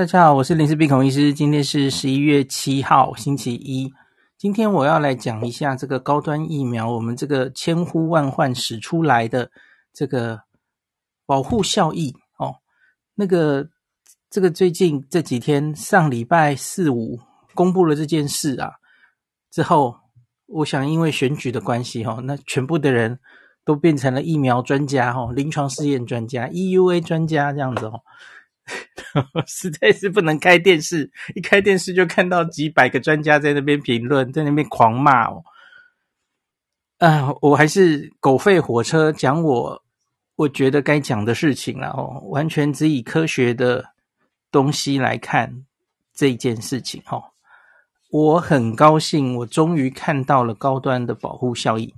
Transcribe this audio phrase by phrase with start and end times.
[0.00, 1.34] 大家好，我是林氏鼻孔医师。
[1.34, 3.92] 今天是十一月七号，星期一。
[4.38, 9.50] 今天我要来讲一下这个高端疫苗，我们这个千呼万唤始出来的
[9.92, 10.40] 这个
[11.26, 12.54] 保护效益哦。
[13.14, 13.68] 那个
[14.30, 17.20] 这个最近这几天，上礼拜四五
[17.54, 18.70] 公布了这件事啊
[19.50, 19.96] 之后，
[20.46, 23.20] 我想因为选举的关系哈、哦，那全部的人
[23.66, 28.00] 都变成了疫苗专家哈、临床试验专家、EUA 专家这样子哦。
[29.46, 35.42] 实在是不能开电视，一开电视就看到几百个专家在那边评论，在那边狂骂哦。
[36.98, 39.82] 啊、我还是狗吠火车讲我
[40.36, 43.86] 我觉得该讲的事情了哦，完全只以科学的
[44.50, 45.64] 东西来看
[46.14, 47.24] 这件事情哦。
[48.10, 51.94] 我很高兴，我终于看到了高端的保护效益。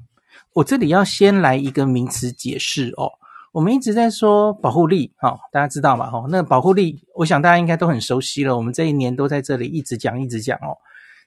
[0.54, 3.10] 我这里要先来一个名词解释哦。
[3.52, 6.10] 我们一直在说保护力，好，大家知道吗？
[6.10, 8.56] 哈，那保护力，我想大家应该都很熟悉了。
[8.56, 10.76] 我们这一年都在这里一直讲，一直讲哦。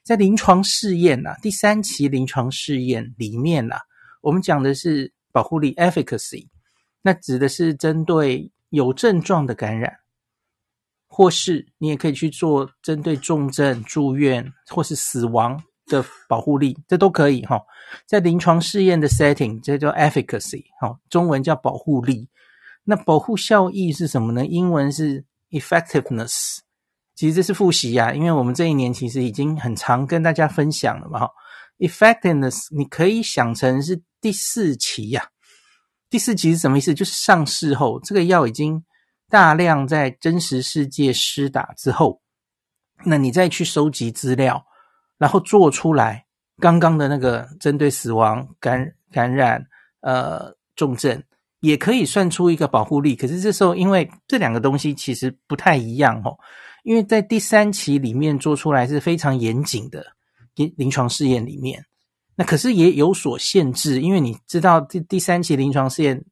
[0.04, 3.76] 在临床试验呐，第三期临床试验里面呐，
[4.22, 6.48] 我们讲的是保护力 （efficacy），
[7.02, 9.92] 那指的是针对有症状的感染，
[11.06, 15.62] 或是你也可以去做针对重症住院或是死亡。
[15.88, 17.62] 的保护力，这都可以哈，
[18.06, 22.28] 在临床试验的 setting，这叫 efficacy，哈，中文叫保护力。
[22.84, 24.44] 那保护效益是什么呢？
[24.46, 26.58] 英文是 effectiveness。
[27.14, 31.30] 其实这是复习呀，因为我们这一年其实已经很常跟大家分享了嘛，哈。
[31.78, 35.28] effectiveness 你可以想成是第四期呀。
[36.08, 36.94] 第四期是什么意思？
[36.94, 38.84] 就是上市后，这个药已经
[39.28, 42.20] 大量在真实世界施打之后，
[43.04, 44.64] 那你再去收集资料。
[45.18, 46.25] 然后做出来
[46.58, 49.64] 刚刚的那个针对死亡、感感染、
[50.00, 51.22] 呃重症，
[51.60, 53.16] 也可以算出一个保护力。
[53.16, 56.36] 可是这时候，因为这两个东西其实不太一样哦，
[56.84, 60.04] 因为在第三期里面做出来是非常严谨的
[60.54, 61.84] 临临床试验里面，
[62.34, 66.24] 那可是也有所限制，因为你知道第第三期临床试验，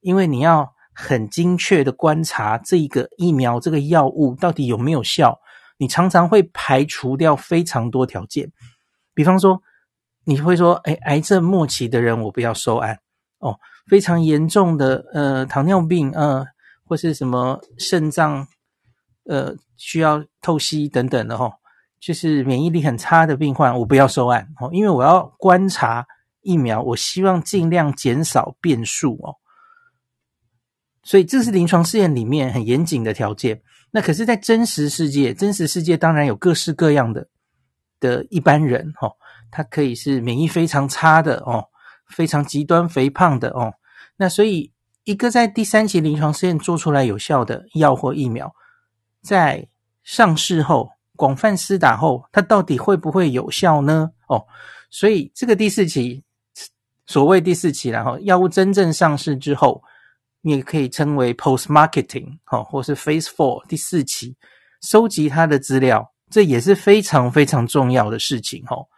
[0.00, 5.38] 因为你要很精确的观察这个疫苗这个药物到底有没有效。
[5.80, 8.50] 你常常会排除掉非常多条件，
[9.18, 9.60] 比方说，
[10.22, 12.96] 你会说，哎，癌症末期的人我不要收案。
[13.40, 13.58] 哦，
[13.88, 16.46] 非常严重的呃糖尿病呃
[16.84, 18.46] 或是什么肾脏
[19.24, 21.52] 呃需要透析等等的哦，
[21.98, 24.46] 就是免疫力很差的病患我不要收案。
[24.60, 26.06] 哦，因为我要观察
[26.42, 29.34] 疫苗，我希望尽量减少变数哦，
[31.02, 33.60] 所以这是临床试验里面很严谨的条件。
[33.90, 37.26] 那可是，在真实世界，真实世界当然有各式各样的
[38.00, 39.12] 的一般人哦，
[39.50, 41.64] 他可以是免疫非常差的哦，
[42.08, 43.72] 非常极端肥胖的哦。
[44.16, 44.72] 那所以，
[45.04, 48.54] 一个在第三期临床试验做出来有效的药或疫苗，
[49.22, 49.68] 在
[50.02, 54.10] 上市后广泛施打后，它到底会不会有效呢？
[54.28, 54.46] 哦，
[54.90, 56.24] 所以这个第四期，
[57.06, 59.82] 所谓第四期，然后药物真正上市之后。
[60.40, 64.36] 你也可以称为 post marketing，哦，或是 phase four 第四期，
[64.80, 68.88] 收集它的资料，这也是非常非常重要的事情，吼。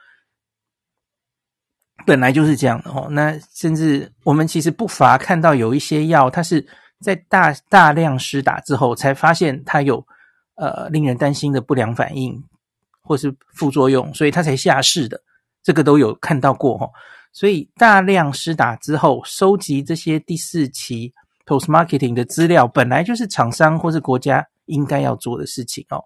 [2.06, 3.08] 本来就是这样的，吼。
[3.10, 6.66] 那甚至我们其实不乏看到有一些药，它是
[7.00, 10.06] 在大大量施打之后，才发现它有
[10.56, 12.42] 呃令人担心的不良反应
[13.02, 15.20] 或是副作用，所以它才下市的，
[15.62, 16.90] 这个都有看到过，吼。
[17.32, 21.12] 所以大量施打之后，收集这些第四期。
[21.46, 26.00] Post marketing 的资料本来就是厂商或是国家应该要做的事情哦。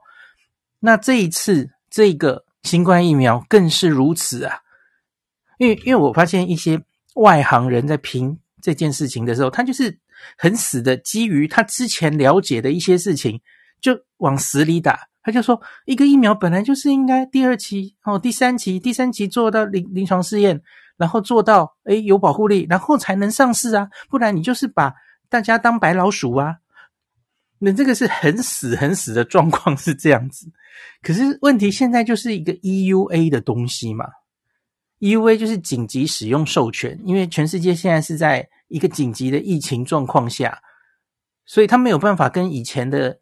[0.85, 4.59] 那这一次这个新冠疫苗更是如此啊，
[5.57, 6.79] 因为因为我发现一些
[7.15, 9.99] 外行人在评这件事情的时候，他就是
[10.37, 13.41] 很死的，基于他之前了解的一些事情，
[13.81, 15.01] 就往死里打。
[15.23, 20.61] 他就说，一个疫苗本来就是应该第二期哦，第三期，第三期做到临临床试验，
[20.99, 24.93] 然后做到诶有保护力，然后才能上市啊，不然你就是把。
[25.31, 26.59] 大家当白老鼠啊？
[27.65, 30.47] 那这个是很死很死的状况是这样子。
[31.03, 34.07] 可是问题现在就是一个 EUA 的东西嘛
[35.01, 40.61] ，EUA 就是紧急使用授权，因为全世界现在是在一个紧急的疫情状况下，
[41.47, 43.19] 所以他没有办法跟以前的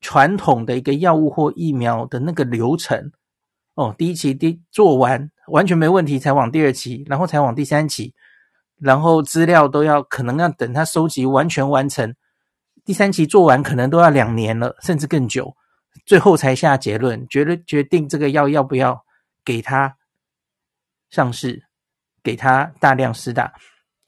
[0.00, 3.12] 传统的一个药物或疫苗的那个流程
[3.74, 8.14] 哦，第一期第做完完全没问题，才往第二期，然后才往第三期。
[8.78, 12.12] 然后资料都要可能要等他收集完全完成，
[12.84, 15.54] 第三期做完可能都要两年了，甚至更久，
[16.04, 19.04] 最后才下结论，决了决定这个药要不要
[19.44, 19.96] 给他
[21.10, 21.62] 上市，
[22.22, 23.52] 给他大量施打。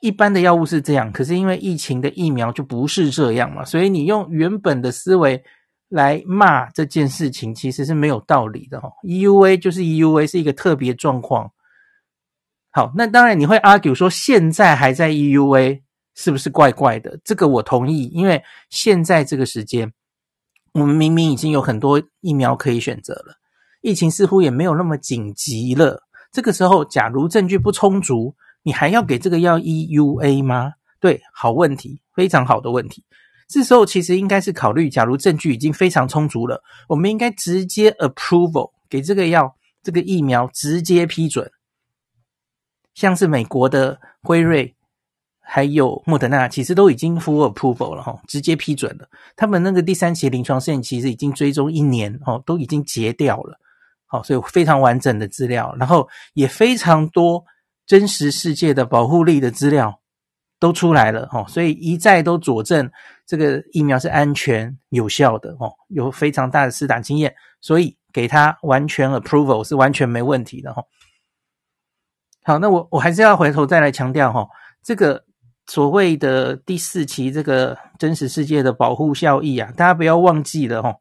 [0.00, 5.42] 一般的药物是这样，可是因为疫情的疫苗就不是这样嘛，所以你用原本的思维
[5.88, 8.92] 来骂这件事情，其实是没有道理的哦。
[9.04, 11.52] EUA 就是 EUA，是一个特别状况。
[12.70, 15.83] 好，那当然你会 argue 说现在还在 EUA
[16.14, 17.18] 是不是怪怪的？
[17.24, 19.92] 这个我同意，因为现在这个时间，
[20.72, 23.36] 我们明明已经有很多疫苗可以选择了，
[23.80, 26.02] 疫情似乎也没有那么紧急了。
[26.32, 30.72] 这个时候，假如证据不充足，你还要给这个药 EUA 吗？
[30.98, 33.04] 对，好问题，非常好的问题。
[33.46, 41.50] 这时候其实应该是考虑，假如证据已经非常充足了，我们应该直接 approval 给这个药、这个疫苗直接批准。
[42.94, 44.74] 像是美国的辉瑞
[45.46, 49.06] 还有莫德纳，其实都已经 full approval 了哈，直接批准了。
[49.36, 53.58] 他们那个第三期临床试验其实已经追踪一年哦，都已经结掉了。
[54.06, 57.44] 好，所以非常完整的资料，然后也非常多
[57.86, 60.00] 真实世界的保护力的资料
[60.58, 62.90] 都出来了哦，所以一再都佐证
[63.26, 70.82] 这个疫苗是安全有效的哦，有非常大的施打经验，所以给他完全 approval 是完全没问题的哈。
[72.44, 74.46] 好，那我我还是要回头再来强调哈，
[74.82, 75.24] 这个
[75.66, 80.94] 所谓的第四期这个真实世界的保护效益啊，大家不要忘记了哈。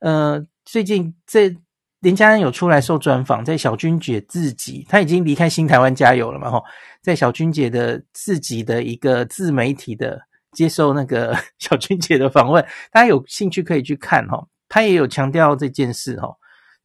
[0.00, 1.54] 呃，最近这
[2.00, 6.62] 林佳恩有出来受专访，在小君姐自己，他已经离开新台湾加油了嘛哈。
[7.00, 10.20] 在小君姐的自己的一个自媒体的
[10.52, 14.46] 接受那个 小君姐的访问，大家有兴趣可以去看哈。
[14.68, 16.34] 他也有强调这件事哈。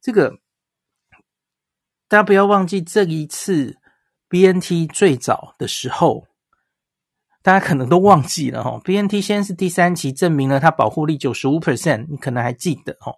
[0.00, 0.30] 这个
[2.06, 3.76] 大家不要忘记，这一次
[4.28, 6.26] BNT 最早的时候，
[7.42, 8.80] 大家可能都忘记了哈。
[8.84, 13.12] BNT 先是第三期证明了它保护力九十五 percent，你可能还记得哈。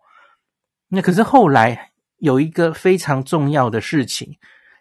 [0.89, 4.37] 那可是后来有一个非常重要的事情，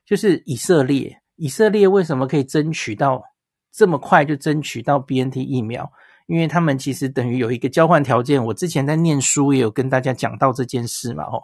[0.06, 1.22] 就是以色列。
[1.36, 3.24] 以色列为什么可以争取到
[3.72, 5.90] 这么快就争取到 BNT 疫苗？
[6.28, 8.44] 因为他们其实等于有一个交换条件。
[8.46, 11.42] 我之前在念书也有跟大家讲到这件事嘛，哦，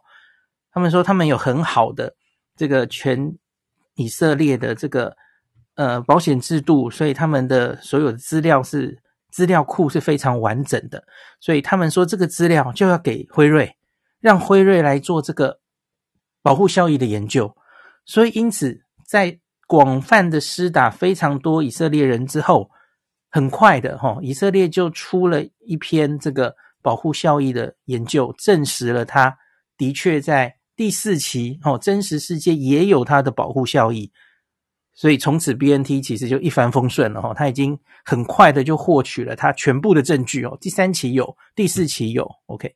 [0.72, 2.14] 他们说他们有很好的
[2.58, 3.36] 这个全
[3.96, 5.16] 以色列的这个
[5.76, 9.02] 呃保险制度，所以他们的所有的资料是
[9.32, 11.04] 资料库是非常完整的。
[11.40, 13.76] 所以他们说这个资料就要给辉瑞，
[14.20, 15.60] 让辉瑞来做这个
[16.42, 17.56] 保护效益的研究。
[18.06, 22.70] 所以因此在广泛的施打非常多以色列人之后，
[23.32, 29.36] 很快的哈，以色列就出了一篇这个保护效益的研究，证实了它
[29.76, 34.12] 的确在第四期哦，真实世界也有它的保护效益，
[34.96, 42.74] 所以从此 BNT 其实就一帆风顺了哈，它已经很快的就获取了它全部的证据哦，第三期有，第四期有，OK。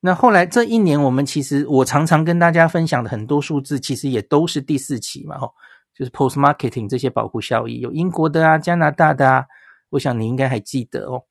[0.00, 5.54] 那后来这一年，我们其实我常常跟大家分享的很多数字，其实也都是第四期嘛，吼，
[5.94, 9.46] 就是 post marketing 这些保护效益，有英国的啊，加拿大的啊，
[9.90, 11.22] 我想你应该还记得哦。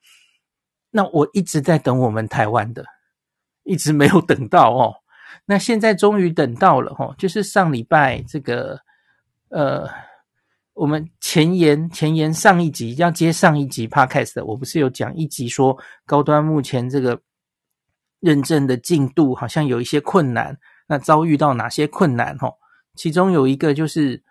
[0.90, 2.86] 那我一直在等我们台湾的，
[3.64, 4.94] 一直没有等到哦。
[5.44, 8.80] 那现在终于等到了哦，就是上礼拜这个
[9.52, 9.88] 呃，
[10.74, 17.22] 我们前言前言上一集要接上一集 podcast，我不是有讲一集说高端目前这个。
[18.24, 20.56] 认证的进度好像有一些困难，
[20.88, 22.38] 那遭遇到哪些困难？
[22.40, 22.54] 哦，
[22.94, 24.24] 其中有一个就是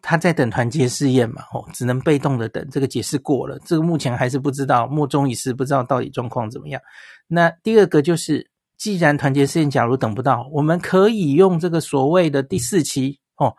[0.00, 2.68] 他在等团结试验嘛，吼，只能被动的等。
[2.68, 6.82] 这个解释过了，这个目前还是不知道，莫衷一是，不知道到底状况怎么样。
[7.28, 13.54] 那第二个就是，既然团结试验假如等不到，我们可以用这个所谓的第四期哦，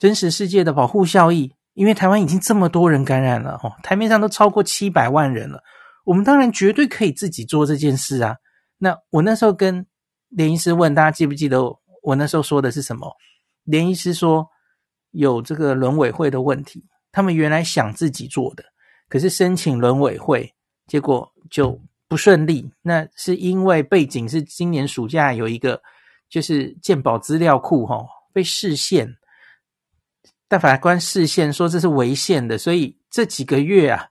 [0.00, 5.62] 真实世界的保护效益，因为台湾已经这么多人感染了，吼，台面上都超过七百万人了，
[6.04, 8.34] 我们当然绝对可以自己做这件事啊。
[8.78, 9.86] 那我那时候跟
[10.30, 11.62] 连医师问大家记不记得
[12.02, 13.14] 我那时候说的是什么？
[13.64, 14.48] 连医师说
[15.10, 18.64] 有这个轮委会的问题，他们原来想自己做的，
[19.06, 20.50] 可是申请轮委会，
[20.86, 21.78] 结果就
[22.08, 22.72] 不顺利。
[22.80, 25.82] 那是因为背景是今年暑假有一个
[26.30, 28.02] 就是健保资料库哈
[28.32, 29.06] 被释宪，
[30.50, 34.04] 但法官释宪说这是违宪的，所以这几个月啊。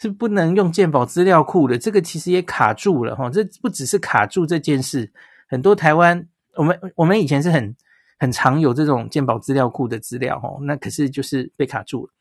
[0.00, 3.28] 是不能用健保资料库的，这个其实也卡住了哈。
[3.28, 5.12] 这不只是卡住这件事，
[5.48, 7.74] 很多台湾我们我们以前是很
[8.16, 12.12] 很常有这种健保资料库的资料哈，那可是就是被卡住了。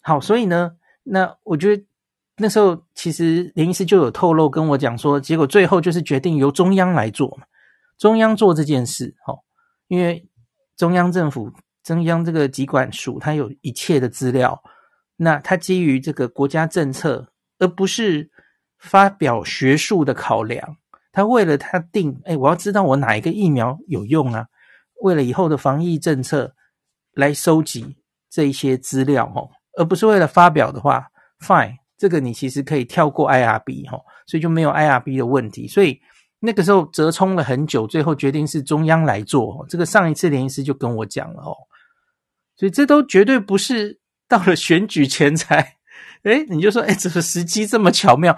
[0.00, 1.84] 好，所以呢，那我觉得
[2.38, 7.44] 那时候其实林医师就有透露跟我讲说，结果最后就是决定由中央来做嘛，
[7.98, 9.34] 中央做这件事哈，
[9.88, 10.26] 因为
[10.74, 11.52] 中央政府
[11.84, 14.60] 中央这个疾管署它有一切的资料。
[15.16, 17.28] 那它基于这个国家政策，
[17.60, 18.30] 而不是
[18.78, 20.76] 发表学术的考量。
[21.12, 24.46] 他为了他定，哎，我要知道我哪一个疫苗有用啊？
[25.02, 26.56] 为了以后的防疫政策
[27.12, 27.96] 来收集
[28.28, 29.48] 这一些资料哦，
[29.78, 31.06] 而不是为了发表的话
[31.38, 35.68] ，fine，这个你其实可以跳过 IRB 哈，所以就没有 IRB 的问题。
[35.68, 36.00] 所以
[36.40, 39.64] 那个时候折冲了很久，最后决定是中央来做。
[39.68, 41.54] 这个上一次连医师就跟我讲了哦，
[42.64, 45.76] 所以这都绝对不是到了选举前才，
[46.22, 48.34] 诶，你就说，诶，怎么时机这么巧妙。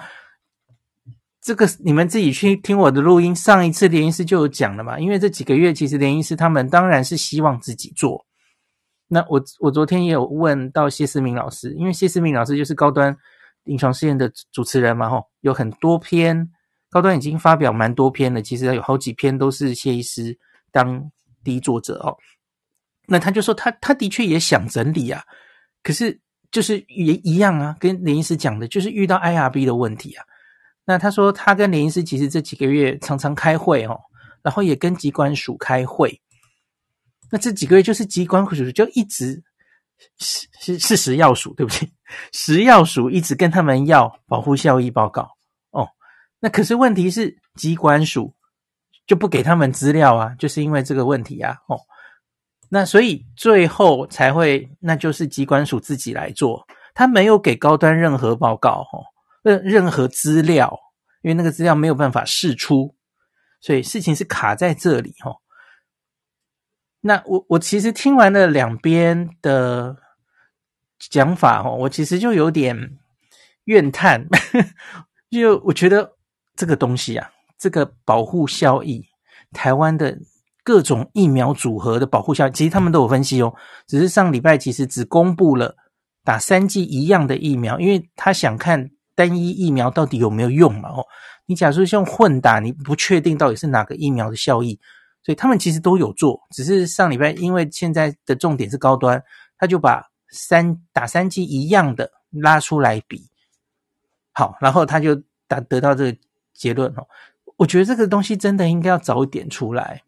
[1.40, 4.98] 这个你们自己去听我的录音，上一次连医师就有讲了嘛。
[4.98, 8.26] 因为这几个月其实连医师他们当然是希望自己做。
[9.06, 13.16] 那我我昨天也有问到谢思明老师，因为谢思明老师就是高端
[13.62, 16.50] 临床试验的主持人嘛，吼，有很多篇
[16.90, 20.36] 高端已经发表蛮多篇了，其实有好几篇都是谢医师
[20.72, 21.12] 当
[21.44, 22.16] 第一作者哦。
[23.06, 25.22] 那他就说他他的确也想整理啊，
[25.82, 26.20] 可是
[26.50, 30.24] 就是也一样啊，跟林医师讲的，就是遇到 IRB 的问题啊。
[30.84, 33.98] 那他说，他跟林医师其实这几个月常常开会哦，
[34.42, 36.20] 然后也跟机关署开会。
[37.30, 39.42] 那这几个月就是疾管署就一直
[40.18, 41.90] 是是是食药署，对不起，
[42.32, 45.28] 食药署一直跟他们要保护效益报告
[45.70, 45.88] 哦。
[46.38, 48.32] 那可是问题是机关署
[49.08, 51.78] 就不给他们资料啊，就是因为这个问题啊哦。
[52.76, 59.00] 那所以最后才会，那就是机关署自己来做，他没有给高端任何报告哦。
[59.42, 60.78] 任任何资料，
[61.22, 62.94] 因为那个资料没有办法释出，
[63.62, 65.36] 所以事情是卡在这里哈。
[67.00, 69.96] 那我我其实听完了两边的
[70.98, 72.98] 讲法哈，我其实就有点
[73.64, 74.26] 怨叹，
[75.32, 76.18] 就我觉得
[76.54, 79.06] 这个东西啊，这个保护效益，
[79.52, 80.18] 台湾的
[80.66, 83.54] 各种疫苗组合的保护效，其实他们都有分析哦，
[83.86, 85.76] 只是上礼拜其实只公布了
[86.24, 88.90] 打三剂一样的疫苗，因为他想看。
[89.16, 90.90] 单一疫苗到底有没有用嘛？
[90.90, 91.02] 哦，
[91.46, 94.78] 你假如说用混打，你不确定到底是哪个疫苗的效益，
[95.24, 99.24] 所以他们其实都有做，只是上礼拜因为现在的重点是高端，
[99.56, 103.26] 他就把三打三剂一样的拉出来比，
[104.32, 105.14] 好，然后他就
[105.48, 106.18] 达得到这个
[106.52, 107.08] 结论哦。
[107.56, 110.02] 我觉得这个东西真的应该要早一点出来，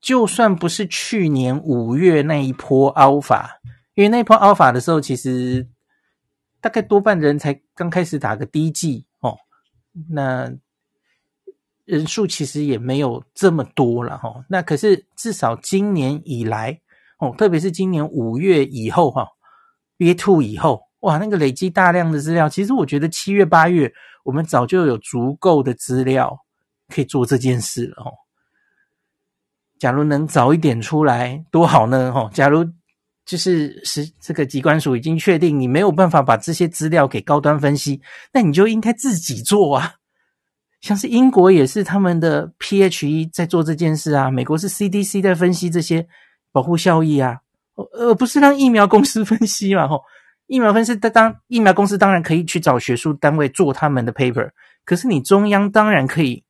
[0.00, 3.46] 就算不是去年五月那一波 Alpha，
[3.94, 5.68] 因为那一波 Alpha 的时候其实。
[6.58, 9.36] 大概多半人才刚开始打个第一剂哦，
[10.10, 10.50] 那
[11.84, 14.44] 人数其实也没有这么多了哈。
[14.48, 16.80] 那可是至少今年以来
[17.20, 19.28] 哦，特别是今年五月以后哈
[19.96, 23.92] ，BA two 以后哇，那个累积大量的资料，其实我觉得七月八月
[24.24, 26.36] 我们早就有足够的资料
[26.88, 28.10] 可以做这件事了哦。
[29.78, 32.30] 假如能早一点出来多好呢哈！
[32.32, 32.64] 假如
[33.26, 38.00] 就是是这个机关署已经确定你没有办法把这些资料给高端分析，
[38.32, 39.94] 那你就应该自己做啊。
[40.80, 46.06] 像是英国也是他们的 PHE 在做这件事啊，美国是 CDC 在分析这些
[46.52, 47.40] 保护效益啊，
[47.74, 49.88] 而不是让疫苗公司分析嘛。
[49.88, 50.02] 吼，
[50.46, 54.48] 疫苗分析当当疫苗公司当然可以去找学术单位做他们的 paper，
[54.84, 56.44] 可是你中央当然可以，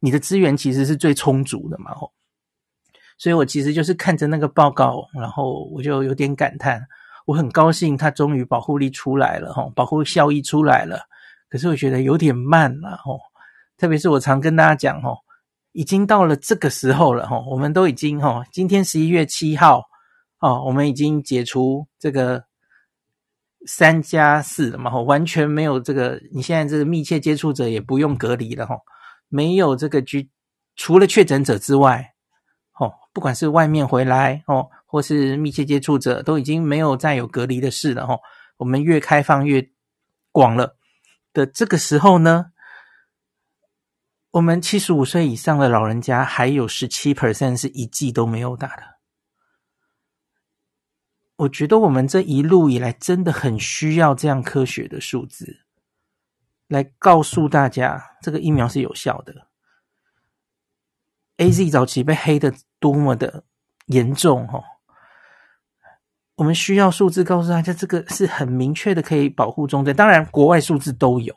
[0.00, 1.92] 你的资源其实是最充足的嘛。
[1.94, 2.10] 吼。
[3.22, 6.84] 所以我其实就是看着那个报告，然后我就有点感叹，
[7.24, 10.98] 我很高兴它终于保护力出来了，哈，保护效益出来了。
[11.48, 13.12] 可是我觉得有点慢了，哈。
[13.78, 15.16] 特别是我常跟大家讲，哈，
[15.70, 19.84] 已经到了这个时候了，哈，我们都已经，哈，今天十一月七号，
[20.40, 22.42] 哦，我们已经解除这个
[23.68, 28.76] 三加四了嘛，完全没有这个，你现在这个密切接触者也不用隔离了，哈，
[29.28, 30.28] 没有这个居，
[30.74, 32.11] 除了确诊者之外。
[33.12, 38.18] 不管是外面回来哦，或是密切接触者，都已经没有再有隔离的事了哈。
[38.56, 39.70] 我们越开放越
[40.30, 40.76] 广了
[41.32, 42.52] 的这个时候呢，
[44.30, 48.82] 我们七十五岁以上的老人家还有十七 percent 是一剂都没有打的。
[51.36, 55.64] 我觉得我们这一路以来真的很需要这样科学的数字，
[56.68, 59.48] 来告诉大家这个疫苗是有效的。
[61.38, 63.44] AZ 早期被黑的多么的
[63.86, 64.60] 严重哦，
[66.34, 69.94] 我们需要数字告诉大家，这个是很明确的可以保护中症。
[69.94, 71.32] 当然，国外数字都有，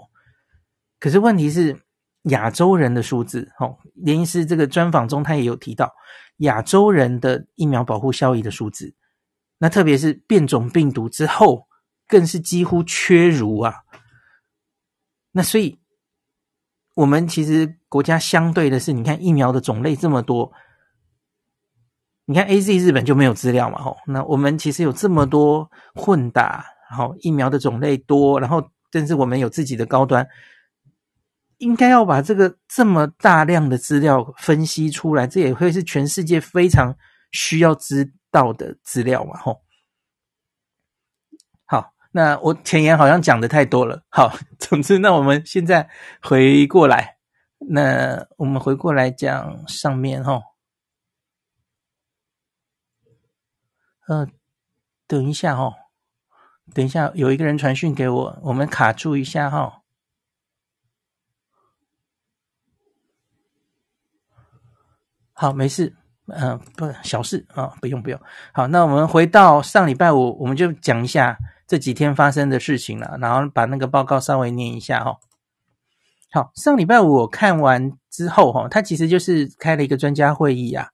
[0.99, 1.79] 可是问题是
[2.23, 3.77] 亚洲人的数字哦。
[3.93, 5.93] 连医师这个专访中，他也有提到
[6.37, 8.95] 亚洲人的疫苗保护效益的数字，
[9.59, 11.67] 那特别是变种病毒之后，
[12.07, 13.83] 更是几乎缺如啊。
[15.31, 15.79] 那所以。
[16.95, 20.53] 我们其实国家相对的是，你看疫苗的种类这么多，
[22.27, 30.27] 你看 AZ 日本就没有资料嘛，吼，那我们其实有这么多混打，然后疫苗的种类多，然后但是我们有自己的高端，
[31.59, 36.95] 应该要把这个这么大量的资料分析出来，这也会是全世界非常
[37.31, 39.61] 需要知道的资料嘛，吼。
[41.65, 44.01] 好那我前言好像讲的太多了。
[44.09, 45.87] 好，总之，那我们现在
[46.23, 47.17] 回过来，
[47.69, 50.41] 那我们回过来讲上面吼。
[54.07, 54.27] 呃，
[55.07, 55.73] 等一下哈，
[56.73, 59.81] 等一下有一个人传讯给我，我们卡住一下哈。
[65.33, 65.95] 好，没事，
[66.27, 68.19] 嗯、不，小事啊、不用不用。
[68.53, 71.37] 好，那我们回到上礼拜五，我们就讲一下。
[71.67, 75.17] 这几天发生的事情了，然后把那个报告稍微念一下哈。
[76.31, 80.89] 好，上礼拜五我看完之后哈，他其实就是开了一个专家会议啊。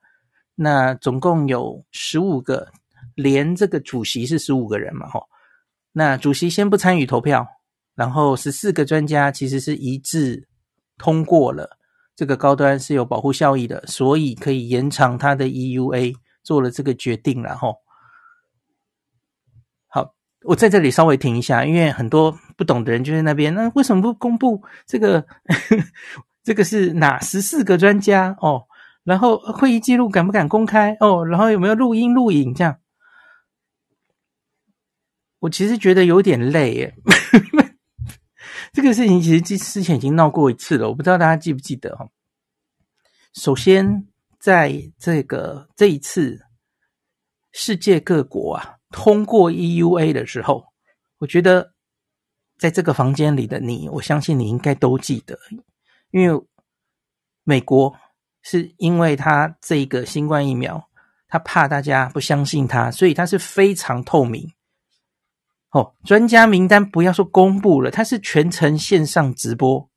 [0.56, 2.72] 那总共有十五个，
[3.22, 5.22] 连这个主席是十五个人嘛哈。
[5.92, 7.48] 那主席先不参与投票，
[7.96, 10.48] 然后十四个专家其实是一致
[10.98, 11.78] 通过了
[12.16, 17.74] 这个高端是有保护效益的，所以可以延长它的 EUA，做了这个决定了哈。
[20.44, 23.54] 我在这里稍微停一下，因为很多不懂的人就在那边。
[23.54, 25.24] 那为什么不公布这个？
[26.44, 28.64] 这个是哪十四个专家哦？
[29.04, 31.24] 然后会议记录敢不敢公开哦？
[31.24, 32.76] 然后有没有录音录影这样？
[35.42, 36.96] 我其实觉得有点累耶。
[38.72, 42.08] 这个事情其实之前已经闹过一次了，我不知道大家记不记得哈。
[43.34, 44.08] 首先，
[44.40, 46.46] 在这个这一次，
[47.52, 48.78] 世界各国啊。
[48.92, 50.66] 通过 EUA 的时候，
[51.18, 51.74] 我觉得
[52.58, 55.40] 在这个房间里的你，我相信你应该都记得，
[56.12, 56.46] 因为
[57.44, 57.96] 美国
[58.42, 60.88] 是因为他这个新冠疫苗，
[61.28, 64.48] 他怕大家不相信他，所以他是非常透明。
[65.72, 69.90] 哦，专家名单不要说公布了，它是全程线上直播，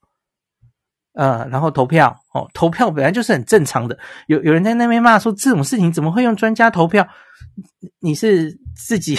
[1.14, 2.16] 呃，然后投票。
[2.32, 3.96] 哦，投票本来就是很正常的。
[4.26, 7.06] 有有人在那边骂说，这种事情怎么会用专家投票？
[8.00, 9.16] 你是自己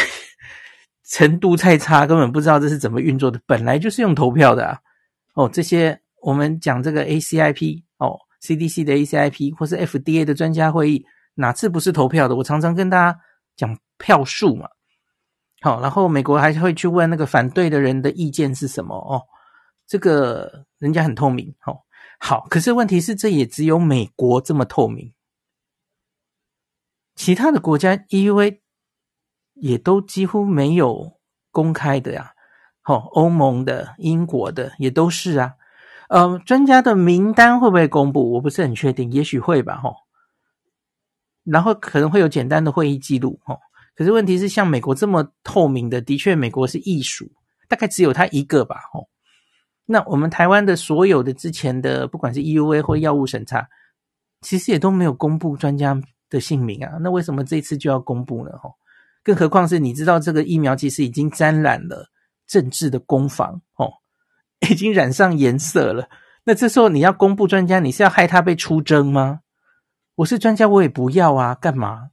[1.09, 3.39] 程度太差，根本不知道这是怎么运作的。
[3.45, 4.79] 本来就是用投票的啊。
[5.33, 12.35] 哦，这些我们讲这个 ACIP 哦，CDC 的 ACIP 或是 FDA 的专家会议，哪次不是投票的？
[12.35, 13.19] 我常常跟大家
[13.57, 14.67] 讲票数嘛。
[15.65, 19.23] 好，然后美国还会去问那个反对的人的意见是什么哦。
[19.87, 21.55] 这个人家很透明。
[21.65, 21.79] 哦，
[22.19, 25.11] 好，可是问题是，这也只有美国这么透明。
[27.15, 28.35] 其他的国家 E U
[29.55, 31.13] 也都几乎没有
[31.49, 32.33] 公开的呀，
[32.83, 35.55] 好，欧盟的、英国的也都是啊。
[36.09, 38.33] 呃，专家的名单会不会公布？
[38.33, 39.95] 我不是很确定，也许会吧，吼。
[41.43, 43.57] 然后可能会有简单的会议记录，吼。
[43.95, 47.31] 可是问题是，像美国这么透明的，的确美国是异数，
[47.67, 49.07] 大概只有他一个吧，吼。
[49.85, 53.67] 那我们台湾的所有的之前的，不管是 EUA 或药物审查，
[54.41, 58.51] 其实也都没有公布专家的姓名啊，那为什么这次就要公布呢？
[58.61, 58.73] 吼，
[59.23, 62.09] 更何况是你知道这个疫苗其实已经沾染了
[62.47, 63.93] 政治的攻防，哦，
[64.69, 66.09] 已经染上颜色了。
[66.43, 69.39] 那这时候你要公布专家，你是要害他被出征吗？
[70.15, 72.09] 我是专家，我也不要啊，干嘛？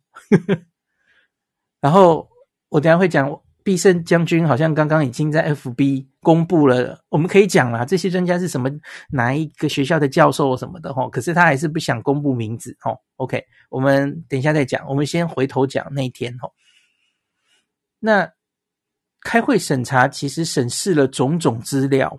[1.83, 2.27] 然后
[2.71, 3.38] 我等下会讲。
[3.64, 8.68] 必胜将军好像刚刚已经在 FB 公布了，我们可以讲啦，这些专家是什么
[9.09, 12.99] 哪一个学校的教授什么的齁，可是他还是不想公布名字齁。
[13.18, 13.40] OK，
[13.71, 16.51] 我们等一下再讲，我们先回头讲那一天齁。
[18.01, 18.29] 那
[19.21, 22.18] 开会审查其实审视了种种资料，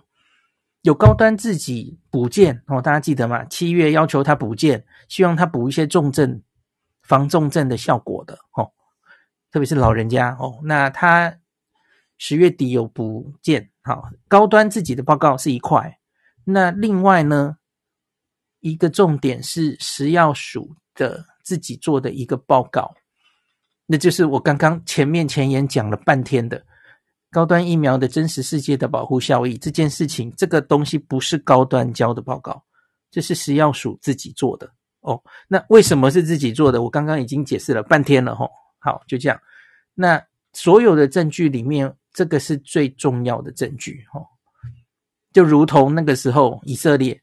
[0.84, 3.44] 有高端自己补件哦，大家记得吗？
[3.50, 6.42] 七月要求他补件，希望他补一些重症
[7.02, 8.72] 防重症的效果的齁。
[9.54, 11.38] 特别是老人家哦，那他
[12.18, 16.00] 十月底有补件，好，高端自己的报告是一块，
[16.44, 17.58] 那另外呢，
[18.62, 22.96] 一个重点是食药署的自己做的一个报告，
[23.86, 26.66] 那就是我刚刚前面前言讲了半天的
[27.30, 32.64] 高端疫苗的真实世界的保护效益这件事情，这个东西不是高端交的报告，
[33.12, 35.22] 这是食药署自己做的哦。
[35.48, 36.82] 那为什么是自己做的？
[36.82, 38.50] 我刚刚已经解释了半天了吼。
[38.84, 39.40] 好，就这样。
[39.94, 44.22] 那所有的证据里面，这个是最重要的证据，哈。
[45.32, 47.20] 就如同那个时候以色列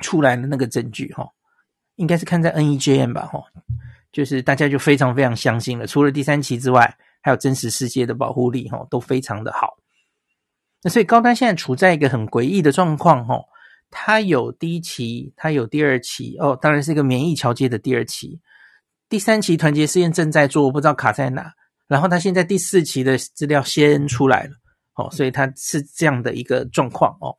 [0.00, 1.28] 出来的那个证据，哈，
[1.96, 3.42] 应该是看在 NEJM 吧，哈，
[4.12, 5.86] 就是大家就非常非常相信了。
[5.86, 9.76] 除了第三期之外，还有真实世界的保护力，哈，都非常的好。
[10.82, 13.42] 那所以高端现在处在一个很诡异的状况，哈，
[13.90, 18.40] 它有第一期，它有第二期，哦，当然是一个免疫桥接的第二期。
[19.12, 21.52] 第三期团结试验正在做，我不知道卡在哪。
[21.86, 24.52] 然后他现在第四期的资料先出来了，
[24.94, 27.36] 哦，所以他是这样的一个状况哦。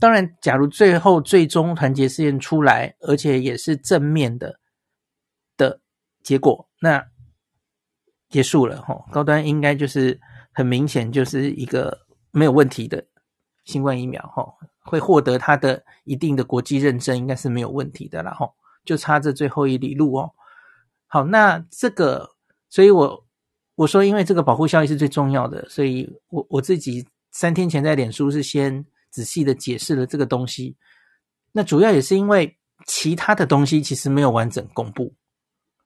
[0.00, 4.58] 当然，假如最后最终团结试验出来，而且也是正面的
[5.58, 5.82] 的
[6.22, 7.04] 结果，那
[8.30, 9.04] 结束了哈。
[9.12, 10.18] 高端应该就是
[10.54, 13.04] 很明显就是一个没有问题的
[13.66, 14.46] 新冠疫苗，哈，
[14.80, 18.48] 会获得它的一定的国际认证，应该是没有问题的啦，哈，
[18.82, 20.32] 就差这最后一里路哦。
[21.14, 22.28] 好，那这个，
[22.68, 23.24] 所以我
[23.76, 30.74] 我说，因为这个保护效益是最重要的，所以我我自己三天前在脸书是先仔细的解释了这个东西。
[31.52, 35.14] 那主要也是因为其他的东西其实没有完整公布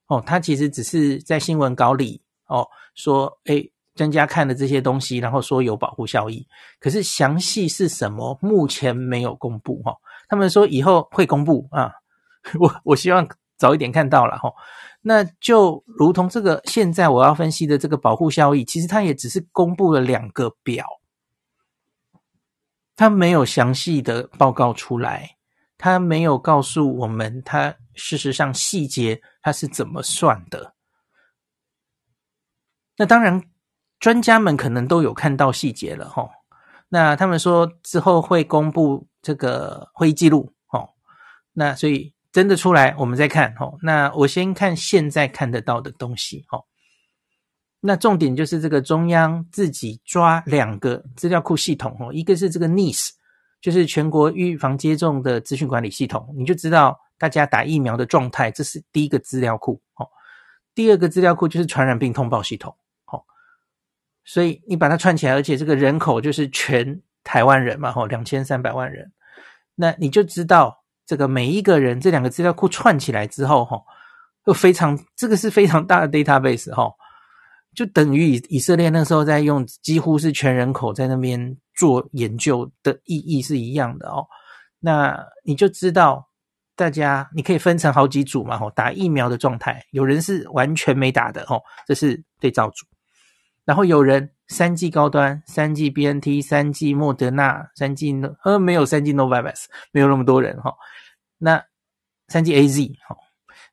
[0.06, 3.70] 哦，它其实只是在新闻稿里哦说，诶。
[3.94, 6.46] 专家看了这些东西，然后说有保护效益，
[6.78, 9.92] 可是详细是什么，目前没有公布哈。
[10.28, 11.92] 他们说以后会公布啊，
[12.60, 14.52] 我我希望早一点看到了哈。
[15.08, 20.86] 那就如同这个现在我要分析的这个保护效益，其实它也只是公布了两个表，
[22.94, 25.36] 它没有详细的报告出来，
[25.78, 30.74] 它没有告诉我们它事实上细节它是怎么算的。
[32.98, 33.42] 那当然。
[34.00, 36.30] 专家们可能都有看到细节了哈，
[36.88, 40.90] 那他们说之后会公布这个会议记录哦，
[41.52, 43.68] 那所以真的出来我们再看哈。
[43.82, 46.62] 那我先看现在看得到的东西哈。
[47.80, 53.10] 那重点就是这个中央自己抓两个资料库系统哦，一个是这个 NICE，
[53.60, 60.08] 就是全国预防接种的资讯管理系统，你就知道大家打疫苗的状态，这是第一个资料库哦。
[60.76, 62.72] 第二个资料库就是传染病通报系统
[63.06, 63.20] 哦。
[64.24, 69.10] 所以你把它串起来，而且这个人口就是全台湾人嘛，吼，两千三百万人，
[69.74, 73.82] 那你就知道这个每一个人这两个资料库串起来之后，吼，
[74.44, 76.92] 就非常这个是非常大的 database，吼，
[77.74, 84.26] 就等于以以色列那时候在用，几乎是全人口在那边做研究的意义是一样的哦。
[84.80, 86.28] 那你就知道
[86.76, 92.84] 大家你可以分成好几组嘛，吼，打疫苗的状态，有人是完全没打的，吼，这是对照组。
[93.64, 100.74] 然后有人三剂高端，三剂 BNT，三剂莫德纳，三剂呃没有三剂 Novavax，没有那么多人哈。
[101.38, 101.64] 那
[102.28, 103.16] 三剂 AZ 哈，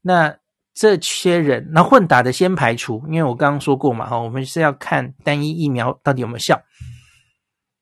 [0.02, 0.38] 那
[0.74, 6.62] 这些人那混打的先排除，因为我刚刚说过嘛哈，我们是要看单一疫苗到底有没有效。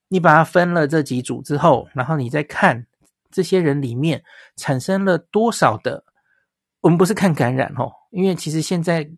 [0.07, 2.85] 你把它分了这几组之后，然后你再看
[3.31, 4.23] 这些人里面
[4.55, 6.03] 产生了多少的，
[6.81, 9.09] 我们不是看感染哈，因为其实现在。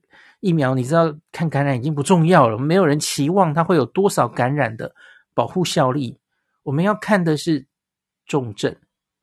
[0.41, 4.93] 疫苗，你知道看感染已经不重要了，没有人期望它会有多少感染的
[5.33, 6.19] 保护效力。
[6.61, 7.65] 我们要看的是
[8.27, 8.75] 重症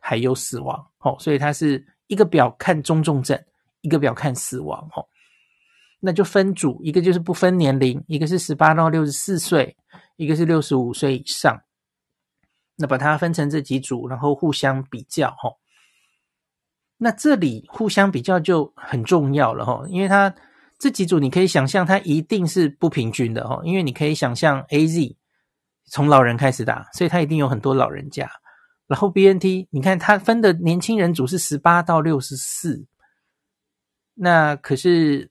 [0.03, 3.41] 还有死亡，哦，所以它是一个表看中重症，
[3.83, 5.07] 一个表看死亡，哦，
[6.01, 9.77] 那就分组，一个就是不分年龄，一个是十八到六十四岁，
[10.17, 11.63] 一个是六十五岁以上，
[12.77, 15.51] 那把它分成这几组，然后互相比较，哈。
[16.99, 20.35] 那这里互相比较就很重要了，哈，因为它。
[20.79, 25.15] 这几组你可以想象，它一定是不平均的哦，因为你可以想象 AZ
[25.87, 28.29] 从老人开始打，所以它一定有很多老人家。
[28.93, 32.85] 然后 BNT，你看它分的年轻人组是十八到六十四，
[34.15, 35.31] 那可是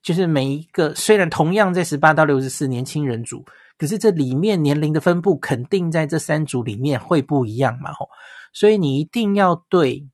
[0.00, 3.44] 就是每一个虽然同样在十八到六十四年轻人组，
[3.76, 8.08] 可是这里面年龄的分布肯定在这三组里面会不一样嘛，吼，
[8.52, 10.08] 所以你一定要对。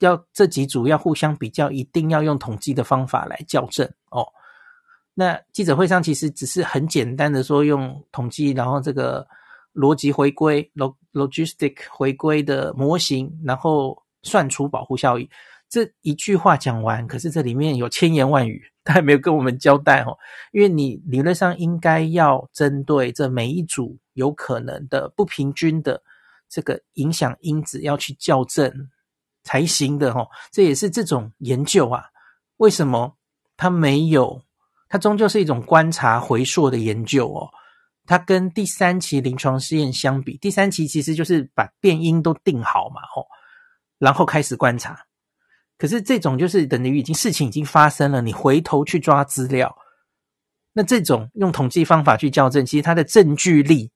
[0.00, 4.28] 要这几组要互相比较，一定要用统计的方法来校正哦。
[5.14, 9.26] 那记者会上其实只是很简单的说用统计，然后这个
[9.76, 15.28] 逻辑回归 log logistic 回归的模型，然后算出保护效益。
[15.68, 20.16] 这一句话讲完，可是这里面有千言万语， 他还没有跟我们交代哦。
[20.52, 26.02] 因为你理论上应该要针对这每一组有可能的不平均的
[26.48, 28.88] 这个影响因子要去校正。
[29.48, 32.02] 才行的哦，这也是这种研究啊。
[32.56, 33.14] 为什么
[33.56, 34.42] 它没有？
[34.88, 37.48] 它终究是一种观察回溯的研究哦。
[38.06, 43.26] 它跟第三期临床试验相比，第三期其实就是把变因都定好嘛，齁，
[43.98, 44.98] 然后开始观察。
[45.76, 49.76] 可是这种就是等于已经事情已经发生了，你回头去抓资料，
[50.72, 53.90] 那这种用统计方法去校正，其实它的证据力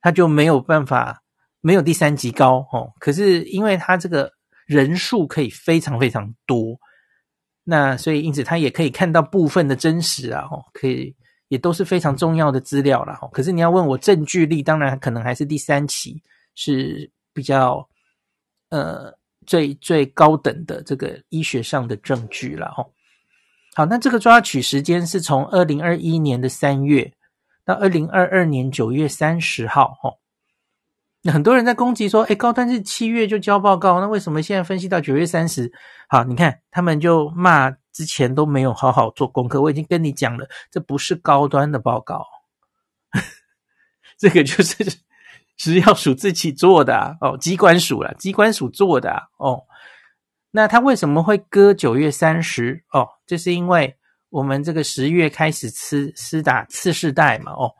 [0.00, 1.22] 它就没有办法，
[1.60, 2.92] 没有第三级高哦。
[3.00, 4.30] 可是因为它这个。
[4.66, 6.76] 人数可以非常非常多，
[7.62, 11.14] 那所以因此他也可以看到部分的真实啊，哦，可以
[11.48, 13.18] 也都是非常重要的资料啦。
[13.32, 16.22] 可是你要问我证据力，当然可能还是第三期
[16.54, 17.88] 是比较
[18.70, 19.12] 呃
[19.46, 22.66] 最最高等的这个医学上的证据了。
[22.72, 22.86] 哈，
[23.74, 27.12] 好，那这个抓取时间是从二零二一年的三月
[27.64, 30.14] 到二零二二年九月三十号，哈。
[31.22, 35.72] 那很多人在攻击说：“哎，高端是七月就交报告，那为什么现在分析到九月三十？
[36.08, 39.62] 好，你看他们就骂之前都没有好好做功课。
[39.62, 42.26] 我已经跟你讲了，这不是高端的报告，
[44.18, 44.98] 这个就是
[45.56, 49.64] 食药署自己做的，哦，机关署啦，机关署做的，哦。
[50.50, 52.84] 那他为什么会割九月三十？
[52.92, 53.96] 哦，这是因为
[54.28, 57.72] 我们这个十月开始吃施打次世代嘛，哦。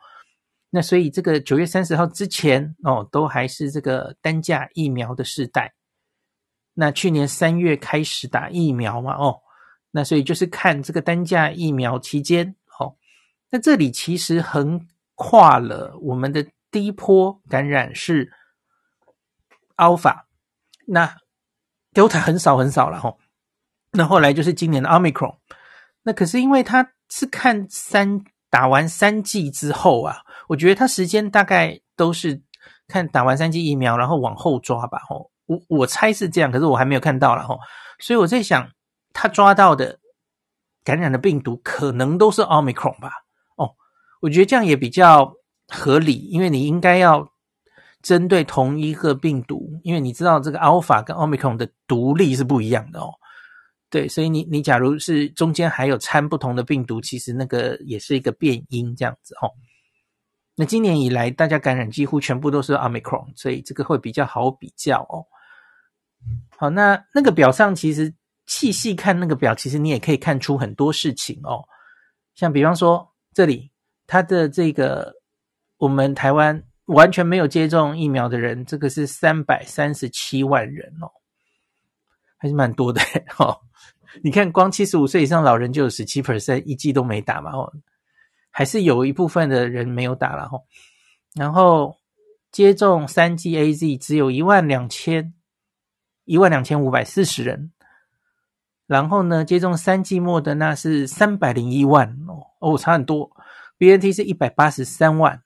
[0.71, 5.75] 那所以这个九月三十号之前哦，都还是这个单价疫苗的世代。
[6.79, 9.41] 那去年三月开始打疫苗嘛，哦，
[9.97, 12.95] 那所以就是看这个单价疫苗期间，哦，
[13.49, 18.31] 那这里其实横跨了我们的第一波感染是
[19.77, 20.25] Alpha，
[20.87, 21.17] 那
[21.95, 23.17] Delta 很少很少了哈，
[23.93, 25.37] 那后来就是今年的 Omicron，
[26.03, 30.19] 那可是因为它是看三打完三剂之后啊。
[30.49, 32.41] 我觉得他时间大概都是
[32.87, 37.59] 看打完三剂疫苗，然后往后抓吧，吼，我我猜是这样，可是我还没有看到了，吼，
[37.99, 38.71] 所以我在想，
[39.19, 39.99] 他抓到的
[40.85, 43.11] 感染的病毒可能都是 Omicron 吧，
[43.57, 43.75] 哦，
[44.21, 45.33] 我觉得这样也比较
[45.69, 47.33] 合理，因为你应该要
[48.03, 53.15] 针对同一个病毒，因为你知道这个 Alpha 跟 Omicron 的毒力是不一样的哦，
[53.89, 59.51] 对，所以你你假如是中间还有掺不同的病毒，其实那个也是一个变因这样子，哦。
[60.59, 65.25] 那今年以来，大家感染几乎全部都是 Omicron，所以这个会比较好比较哦。
[66.57, 68.15] 好，那那个表上其实
[68.47, 71.65] 细细看那个表，其实你也可以看出很多事情哦。
[72.35, 73.71] 像比方说这里，
[74.07, 75.15] 它的这个
[75.79, 81.11] 我们台湾完全没有接种疫苗的人，这个是三百三十七万人哦，
[82.37, 83.01] 还是蛮多的
[83.39, 83.61] 哦。
[84.23, 87.73] 你看，光七十五岁以上老人就有十七 percent 一剂都没打嘛哦。
[88.51, 90.65] 还是有一部分的人没有打了吼，
[91.35, 91.99] 然后
[92.51, 95.35] 接种三剂 AZ 只有一万两千
[96.25, 97.71] 一万两千五百四十人，
[98.87, 103.31] 然后呢，接种三剂莫德纳是三百零一万哦哦，差很多
[103.79, 105.43] ，BNT 是一百八十三万，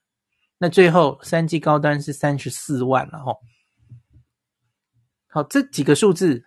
[0.58, 3.38] 那最后三剂高端是三十四万了吼。
[5.28, 6.44] 好，这几个数字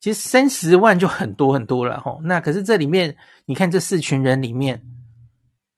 [0.00, 4.82] 其实三十万就很多很多了吼，那可是这里面你看这四群人里面。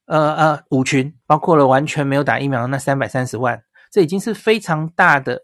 [0.09, 5.43] 呃呃，五群包括了完全没有打疫苗的那三百三十万，这已经是非常大的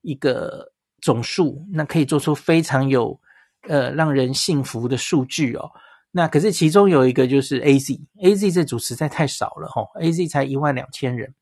[0.00, 3.20] 一个总数，那可以做出非常有
[3.68, 5.70] 呃让人信服的数据哦。
[6.10, 11.32] 那可是其中有一个就是 AZ，AZ 这组实在太少了吼，AZ 才一万两千人，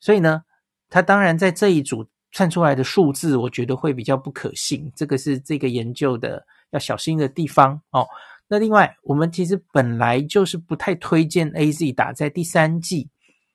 [0.00, 0.42] 所以呢，
[0.88, 8.06] 他当然在这一组算出来的数字，我觉得会比较不可信，这个是这个研究的要小心的地方哦。
[8.48, 13.08] 那另外，我们其实本来就是不太推荐 AZ 打在第三剂。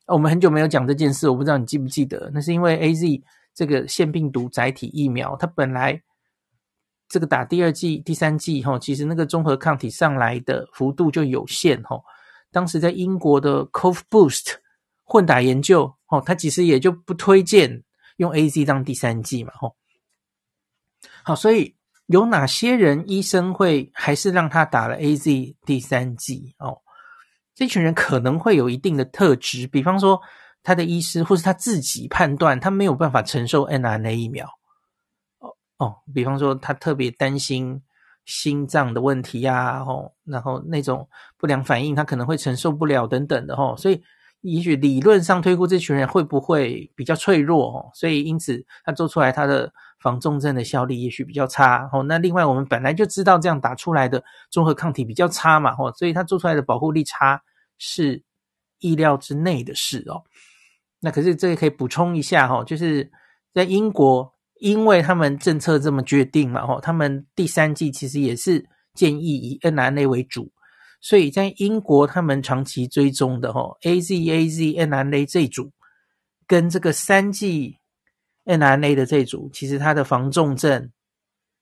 [0.05, 2.29] 我们很久没有讲这件事，我不知道你记不记得？
[2.33, 3.21] 那是因为 AZ
[3.55, 6.01] 这个腺病毒载体疫苗，它本来
[7.11, 12.01] 这个打第二剂、第三剂哈，其实那个综合抗体上来的幅度就有限哈。
[12.51, 14.55] 当时在英国的 Cov Boost
[15.03, 17.83] 混打研究，哦，它其实也就不推荐
[18.17, 19.75] 用 AZ 当第三剂嘛，吼。
[21.23, 21.75] 好，所以。
[22.07, 26.81] 有哪些人医生会还是让他打了 AZ 第三剂哦？
[27.55, 30.19] 这群人可能会有一定的特质，比方说
[30.61, 34.45] 他的医师或是他自己判断他没有办法承受 mRNA 疫苗
[35.81, 37.81] 哦，比方说他特别担心
[38.25, 44.01] 心脏的问题呀，哦，然后那种不良反应他可能会承受不了等等的哦，所以
[44.41, 49.73] 也许理论上推估这群人会不会比较脆弱哦，所以因此他做出来他的。
[50.01, 52.01] 防重症的效力也许比较差哦。
[52.01, 57.39] 那另外，我们本来就知道这样打出来的中和抗体比较差嘛，哦，所以它做出来的保护力差
[57.77, 58.23] 是
[58.79, 60.23] 意料之内的事哦。
[61.01, 63.11] 那可是这个可以补充一下哈，就是
[63.53, 70.49] 在英国，因为他们政策这么决定嘛，哦，他们第三剂其实也是建议以 N R N A 为主，
[71.01, 75.71] 所以在英国他们长期追踪的吼 A Z A Z N R N A 这组
[76.47, 77.77] 跟这个三剂。
[78.43, 80.91] mRNA 的这组，其实它的防重症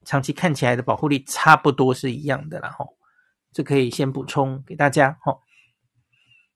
[0.06, 2.96] 长期看起来的保护力差不多是一样的啦，吼，
[3.52, 5.42] 这可以先补充给大家，吼。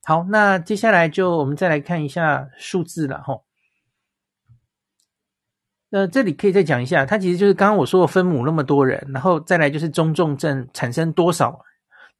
[0.02, 3.44] 好，那接下来就我们再来看一下数字了，吼。
[5.94, 11.56] 呃这里可以再讲一下，它其实就是刚刚我说的分母那么多人，然后再来就是中重症产生多少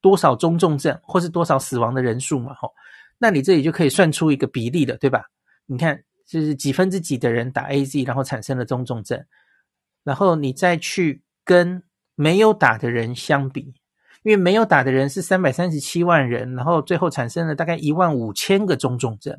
[0.00, 2.72] 多少中重症，或是多少死亡的人数嘛，吼。
[3.18, 5.24] 那你这里就可以算出一个比例了，对吧？
[5.66, 6.00] 你看。
[6.26, 9.22] 就是几分之几的人打 AZ，然后产生了中重症，
[10.04, 11.82] 然后你再去跟
[12.14, 13.74] 没有打的人相比，
[14.22, 19.38] 因为没有打的人是三百三十七万人，然后最后产生了大概一万五千个中重症，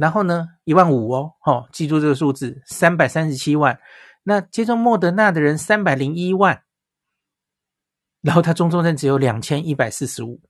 [0.00, 3.78] 然后呢，一万五哦，哦，记住这个数字，三百三十七万，
[4.22, 6.62] 那接种莫德纳的人三百零一万，
[8.22, 10.40] 然后他中重症只有两千一百四十五，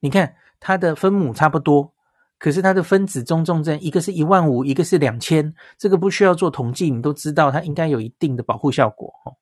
[0.00, 1.94] 你看他的分母差不多。
[2.38, 9.32] 可是它的分子中重症，一个是一万五，一个是两千，这个不需要做统计，你都知道它应该有一定的保护效果哦。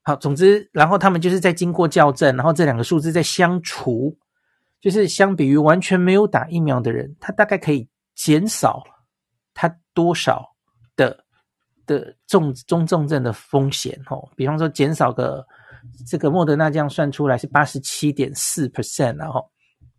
[0.00, 4.16] 好，总之，然后他们就是在经过校正，然后这两个数字在相除，
[4.80, 8.82] 就是相比于完全没有打疫苗的人，他大概可以减少
[9.52, 10.54] 他多少
[10.96, 11.24] 的
[11.86, 14.28] 的重中重症的风险哦。
[14.36, 15.46] 比方说，减少个
[16.06, 19.50] 这个莫德纳这样算出来是八十七点四 percent，然后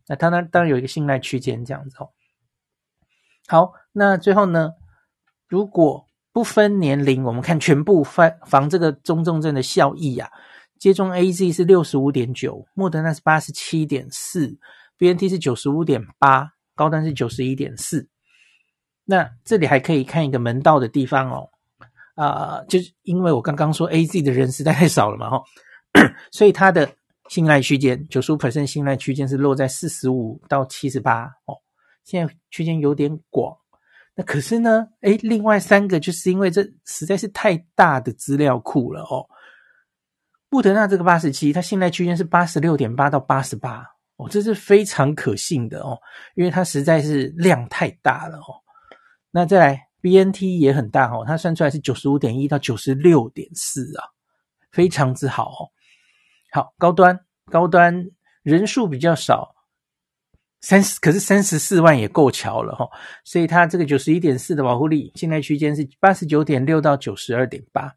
[0.08, 2.10] 那它呢当然有一个信赖区间这样子哦。
[3.48, 4.72] 好，那最后呢，
[5.48, 10.30] 如果不分年龄，我们看全部防防这个中重症的效益啊。
[10.78, 14.58] 接种 AZ 是六十五点九，莫德纳是八十七点四
[14.98, 18.08] ，BNT 是九十五点八，高端是九十一点四。
[19.06, 21.50] 那这里还可以看一个门道的地方哦，
[22.16, 25.44] 啊、就是因为我刚刚说 AZ 的人实在太少了嘛，哈，
[26.32, 26.92] 所以它的
[27.30, 31.56] 信赖区间九十五 percent 信赖区间是落在四十五到七十八哦，
[32.04, 33.56] 现在区间有点广。
[34.16, 39.28] 那可是呢，诶，另外三个就是因为这实在是太大的资料库了哦。
[40.50, 43.86] 布德纳这个八十七，它信赖区间是八十六点八到八十八
[44.18, 46.00] 哦，这是非常可信的哦，
[46.36, 48.62] 因为它实在是量太大了哦。
[49.32, 54.06] 那再来，BNT 也很大哦，它算出来是九十五点一到九十六点四啊，
[54.72, 55.72] 非常之好哦。
[56.52, 57.20] 好，高端
[57.52, 58.10] 高端
[58.44, 59.54] 人数比较少。
[60.62, 62.90] 三十，可是三十四万也够乔了哈，
[63.24, 67.94] 所以它这个九十一点四的保护力，信赖区间是八十九点六到九十二点八，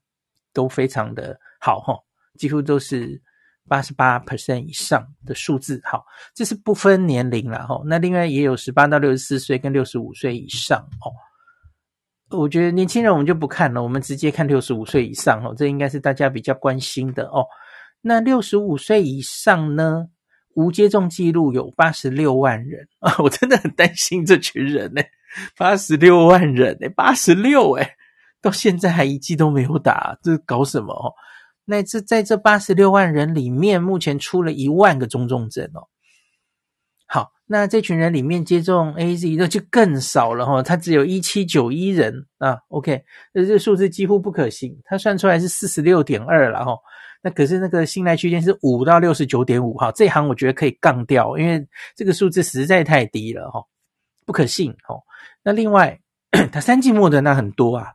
[0.52, 1.94] 都非常的好哈，
[2.36, 3.22] 几乎都是
[3.68, 5.80] 八十八 percent 以上的数字。
[5.84, 6.04] 好，
[6.34, 7.80] 这是不分年龄了哈。
[7.86, 11.12] 那另外也有十八到六十四岁跟六十五岁以上哦。
[12.36, 17.46] 我觉得年轻人我们就不看了，我们直接看六十五岁以上哦，这应该是大家比较关心的哦。
[18.00, 20.06] 那六十五岁以上呢？
[20.54, 23.14] 无接种记录有八十六万人啊！
[23.22, 25.00] 我真的很担心这群人呢，
[25.56, 27.88] 八十六万人呢，八十六诶，
[28.42, 31.14] 到现在还一剂都没有打，这搞什么哦？
[31.70, 35.86] 那这在这八十六万人里面，目前出了一万个中重症哦。
[37.06, 42.58] 好，那这群人里面接种 AZ 的就更少了哈，它只有一七九一人啊。
[42.68, 43.04] OK，
[43.34, 46.72] 那这数字几乎不可信，它算出来是四十六点二了哈。
[47.20, 53.62] 那可是那个信赖区间是五到六十九点五哈，这行我觉得可以杠掉，因为这个数字实在太低了哈，
[54.24, 55.02] 不可信哦。
[55.42, 56.00] 那另外，
[56.50, 57.88] 他三季末的那很多啊，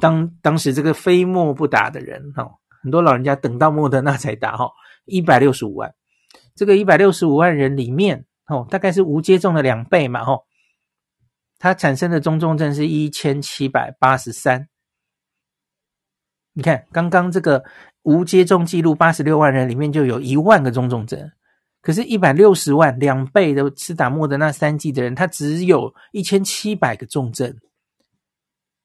[0.00, 2.48] 当当时这个非末不打的人哈，
[2.82, 4.70] 很多老人家等到莫德纳才打哈，
[5.06, 5.94] 一百六十五万，
[6.54, 10.40] 这个一百六十五万人里面哦，大概是无接种的两倍嘛哈，
[11.58, 14.68] 它产生的中重症是一千七百八十三，
[16.52, 17.64] 你看刚刚这个。
[18.04, 21.30] 无接种记录八十六万人里面就有一万个中重症，
[21.82, 27.54] 可是，一百六十万两倍的吃打莫德纳三剂的人，他只有一千七百个重症。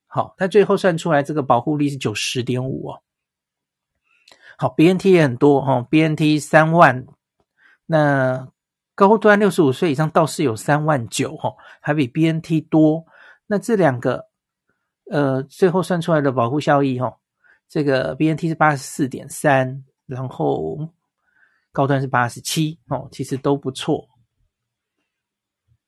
[0.07, 3.01] 好，他最后算出来这个保护力是九十点五哦。
[4.57, 7.05] 好，BNT 也很多哈，BNT 三万，
[7.85, 8.47] 那
[8.95, 13.05] 高端六十五岁以上倒是有三万九哈，还比 BNT 多。
[13.47, 14.27] 那这两个，
[15.11, 17.17] 呃，最后算出来的保护效益哈。
[17.67, 20.77] 这个 BNT 是八十四点三，然后
[21.71, 24.07] 高端是八十七哦，其实都不错。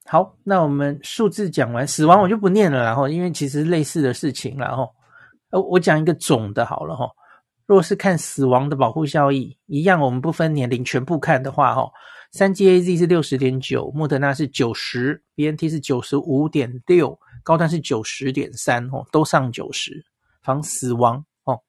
[0.05, 4.93] 好，那我们数字讲完，死亡我就不念了，然后因为其实类似的事情，然后
[5.51, 7.07] 呃，我讲一个总的好了哈。
[7.65, 11.91] 若是看死亡的保护效益，一样我们不分年龄全部看的话，哈，
[12.31, 20.05] 三剂 AZ 是六十点九，莫德纳是九十，BNT 是九十五点六，高端是九十点三，哦，都上九十，
[20.43, 21.59] 防死亡哦。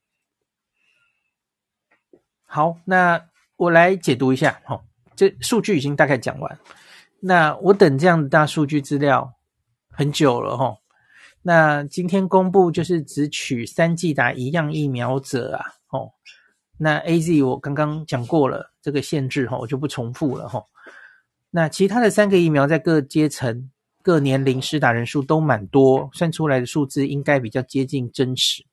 [2.44, 4.60] 好，那我来解读一下。
[4.64, 4.78] 哈，
[5.16, 6.58] 这数据已经大概讲完。
[7.20, 9.32] 那我等这样的大数据资料
[9.88, 10.58] 很久了。
[10.58, 10.76] 哈，
[11.40, 15.72] 那今天公布就是只取三剂打一样疫苗者啊。
[15.90, 16.10] 哦，
[16.78, 20.48] 那 AZ 我刚刚讲过了这个限制，哈，我就不重复了。
[20.48, 20.64] 哈，
[21.50, 23.70] 那其他的三个疫苗在各阶层、
[24.02, 28.64] 各年龄施打人数都蛮多，算出来的数字应该比较接近真实。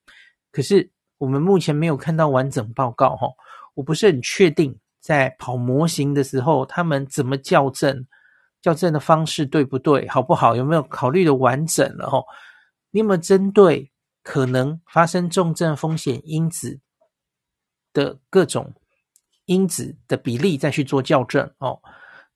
[0.50, 3.16] 可是我们目前没有看到完整报告。
[3.16, 3.28] 哈。
[3.76, 8.06] 我不是很确定，在跑模型的时候，他们怎么校正，
[8.62, 12.24] 校正的方式对不对，好不好，有没有考虑的完整了吼？
[12.92, 13.90] 你有没有针对
[14.22, 16.78] 可能发生重症风险因子
[17.94, 18.74] 的各种
[19.46, 21.80] 因子的比例再去做校正哦？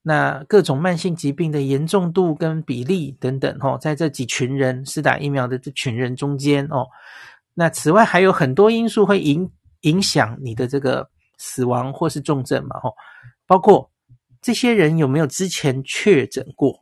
[0.01, 6.87] 那各种慢性疾病的严重度跟比例等等哦，在这几群人施打疫苗的这群人中间哦，
[7.53, 9.51] 那此外还有很多因素会影
[9.81, 11.11] 影响你的这个。
[11.41, 12.93] 死亡或是重症嘛，吼，
[13.47, 13.89] 包括
[14.41, 16.77] 这些人有没有之前确诊过？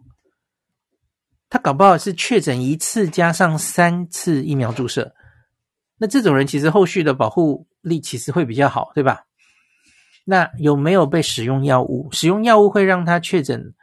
[1.48, 5.14] 他搞不好是确诊一次加上三次疫苗注射，
[6.00, 9.24] 那这种人其实后续的保护力其实会比较好，对吧？
[10.26, 12.10] 那有没有被使用药物？
[12.12, 13.74] 使用药物会让他确诊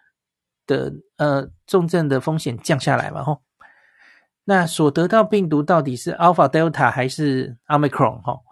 [0.66, 3.24] 的呃重症的风险降下来嘛？
[3.24, 3.42] 吼，
[4.44, 8.20] 那所得到病毒到底是 Alpha、Delta 还是 Omicron？
[8.22, 8.42] 吼，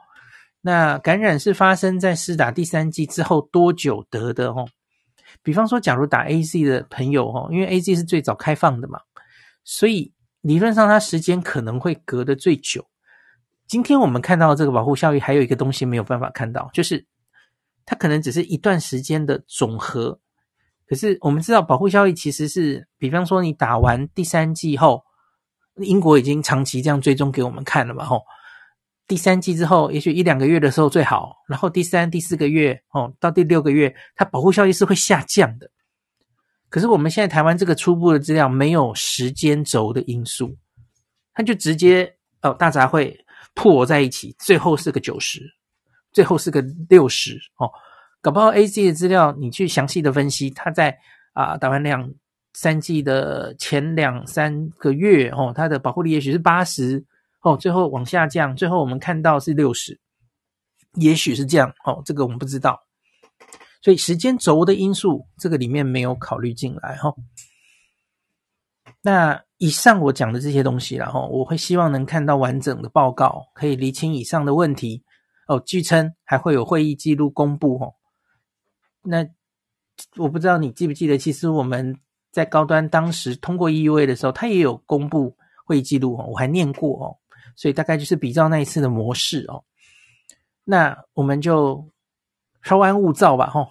[0.62, 4.54] 那感染是发生在施打第三剂之后多久得的？
[4.54, 4.66] 吼，
[5.42, 9.00] 比方说，假如打 AZ 的朋友，吼，因为 AZ 是最早开放的嘛，
[9.64, 12.86] 所以理论上它时间可能会隔得最久。
[13.66, 17.06] 今天我们看到这个保护效益，还有一个东西没有办法看到，就是。
[17.84, 20.20] 它可能只是一段时间的总和，
[20.86, 25.02] 可是我们知道保护效益其实是，比方说你打完第三剂后，
[25.78, 28.22] 英国已经长期这样追踪给我们看了嘛，吼，
[29.08, 35.68] 第三剂之后，也许一两个月的时候最好，然后第三、第四个月，哦，到第六个月，它保护效益是会下降的。
[36.68, 40.56] 可是我们现在台湾这个初步的资料没有时间轴的因素，
[41.34, 43.12] 它就直接哦大杂烩
[43.54, 45.42] 破在一起，最后是个九十。
[46.12, 47.70] 最后是个六十哦，
[48.20, 50.94] 搞不好 AZ 的资料你去详细的分析，它在
[51.32, 52.12] 啊打完两
[52.52, 57.02] 三季的前两三个月哦，它的保护力也许是八十
[57.40, 59.98] 哦，最后往下降，最后我们看到是六十，
[60.96, 62.78] 也许是这样哦，这个我们不知道，
[63.80, 67.16] 所以时间轴的因素这个里面没有考虑进来哈、哦。
[69.02, 75.02] 那以上我讲的这些东西然后我会希望能看到完整的报告，可以厘清以上的问题。
[75.48, 77.94] 哦，据称还会有会议记录公布哦。
[79.02, 79.26] 那
[80.16, 81.98] 我不知道你记不记得，其实我们
[82.30, 85.36] 在高端当时通过 EUA 的时候，它也有公布
[85.66, 87.18] 会议记录哦，我还念过哦。
[87.56, 89.64] 所以大概就是比照那一次的模式哦。
[90.64, 91.90] 那我们就
[92.62, 93.66] 稍安勿躁吧吼。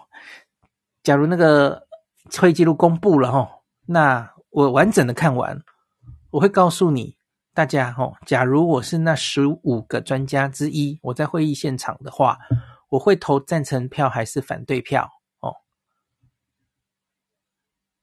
[1.03, 1.88] 假如那个
[2.38, 5.60] 会议记录公布了吼，那我完整的看完，
[6.30, 7.18] 我会告诉你。
[7.54, 12.39] 大家哦，假如我是那十五个专家之一，我在会议现场的话，
[12.88, 15.10] 我会投赞成票还是反对票？
[15.41, 15.54] 哦，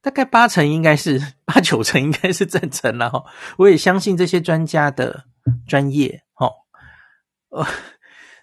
[0.03, 3.25] 大概八成应该是八九成应该是赞成了哈。
[3.57, 5.25] 我也相信这些专家的
[5.65, 6.53] 专业哦。
[7.49, 7.65] 哦，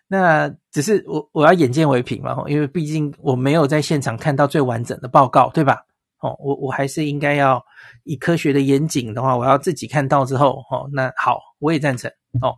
[0.09, 5.87] 那只是我我要眼见为凭嘛，因为毕竟我没有在现场看到最完整的报告，对吧？
[6.27, 7.65] 哦，我我还是应该要
[8.03, 12.11] 以科学的严谨的话，我要自己看到之后，哦，那好，我也赞成
[12.43, 12.57] 哦。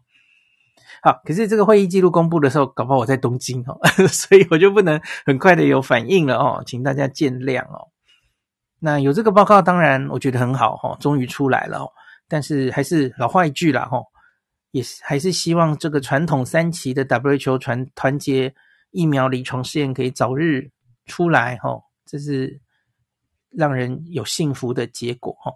[1.03, 7.89] 好，可是这个会议记录公布的时候，搞不好我在东京哦， 所以我就不能很快的有反应了哦，请大家见谅哦。
[8.81, 11.91] 那有这个报告，当然我觉得很好哈，终于出来了哦。
[12.27, 14.01] 但是还是老话一句啦哈，
[14.73, 18.53] 也是还是希望这个传统三期的 WHO 团团结
[18.91, 20.71] 疫苗临床试验可以早日
[21.07, 22.61] 出来哈，这是。
[23.51, 25.53] 让人有幸福的结果哈。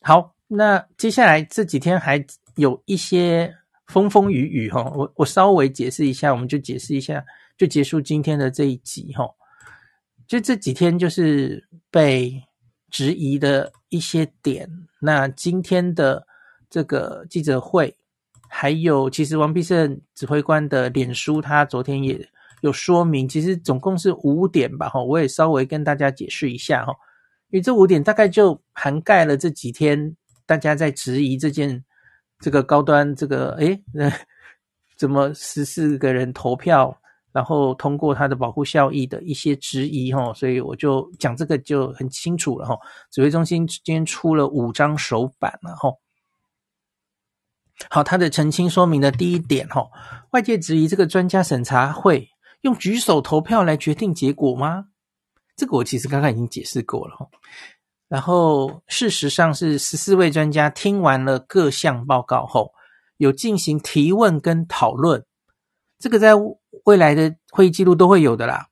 [0.00, 2.24] 好，那接下来这几天还
[2.56, 3.54] 有一些
[3.86, 4.82] 风风雨雨哈。
[4.94, 7.24] 我我稍微解释一下，我们就解释一下，
[7.56, 9.28] 就结束今天的这一集哈。
[10.26, 12.42] 就这几天就是被
[12.90, 14.68] 质疑的一些点。
[15.00, 16.26] 那今天的
[16.70, 17.96] 这个记者会，
[18.48, 22.28] 还有其实王必胜指挥官的脸书，他昨天也。
[22.62, 26.92] 有说明，其实总共是五点吧，哈，我也稍微跟大家解释一下，哈，
[27.50, 31.84] 因为这五点大概就涵盖了这几天大家在质疑这件
[32.38, 34.10] 这个高端这个，诶，那
[34.96, 36.96] 怎么十四个人投票，
[37.32, 42.78] 然后通过它的保护效益的一些质疑，哈，所以我就讲这个就很清楚了，哈。
[43.10, 45.90] 指挥中心今天出了五张手板了，哈。
[47.90, 49.84] 好，它的澄清说明的第一点，哈，
[50.30, 52.28] 外界质疑这个专家审查会。
[52.62, 54.86] 用举手投票来决定结果吗？
[55.54, 57.28] 这个我其实刚刚已经解释过了。
[58.08, 62.72] 然后事实上是十四位专家听完了各项报告后，
[63.16, 65.24] 有进行提问跟讨论。
[65.98, 66.32] 这个在
[66.84, 68.68] 未来的会议记录都会有的啦。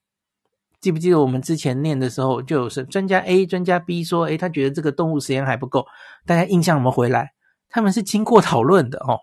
[0.80, 5.86] 记不记得我们之前念的时候，就有是专家 A、专家 B 说，诶，他觉得这个动物实验还不够。
[6.24, 7.32] 大家印象有没有回来？
[7.68, 9.20] 他们是经过讨论的哦。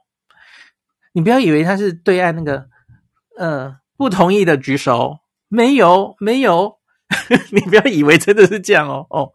[1.13, 2.67] 你不要以为他是对岸那个，
[3.37, 3.77] 呃。
[3.97, 6.77] 不同意的举手，没有，没有，
[7.51, 9.31] 你不要以为真的是这样哦哦。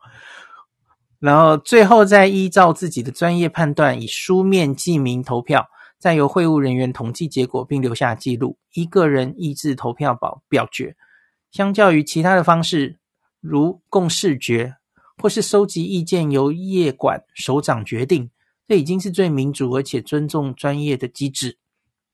[1.18, 10.96] 然后最后再依照自己的专业判断，以书面记名投票，再由会务人员统计结果并留下记录，依个人意志投票表表决。
[11.50, 12.98] 相较于其他的方式，
[13.40, 14.76] 如共识决
[15.18, 18.30] 或是收集意见由业管首长决定，
[18.66, 21.58] 这已经是最民主而且尊重专业的机制。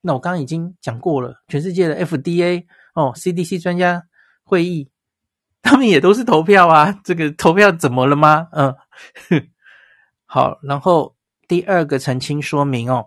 [0.00, 4.04] 那我刚刚已经讲过了，全世界的 FDA 哦，CDC 专家
[4.44, 4.90] 会议，
[5.62, 7.00] 他们也都是投票啊。
[7.04, 8.48] 这个投票怎么了吗？
[8.52, 8.74] 嗯，
[10.24, 13.06] 好，然后第二个澄清说明哦，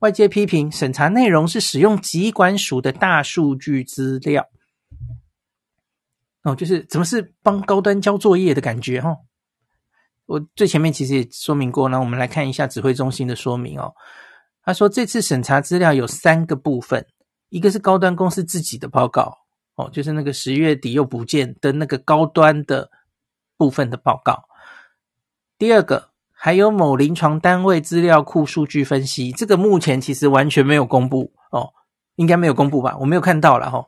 [0.00, 4.48] 外界批评审查内容是使用疾管署的大数据资料，
[6.42, 9.18] 哦，就是怎么是帮高端交作业的感觉、哦？
[10.26, 13.92] 我最前面其实也说明过，那我们来看一下指挥中心的说明哦。
[14.62, 17.06] 他说这次审查资料有三个部分，
[17.48, 19.38] 一个是高端公司自己的报告
[19.76, 22.90] 哦，就是那个十月底又不见的那个高端的
[23.56, 24.44] 部分的报告，
[25.58, 26.10] 第二个。
[26.42, 31.68] 还有某临床单位资料库数据分析，这个目前其实完全没有公布哦，
[32.16, 32.96] 应该没有公布吧？
[32.98, 33.86] 我没有看到了哈、哦，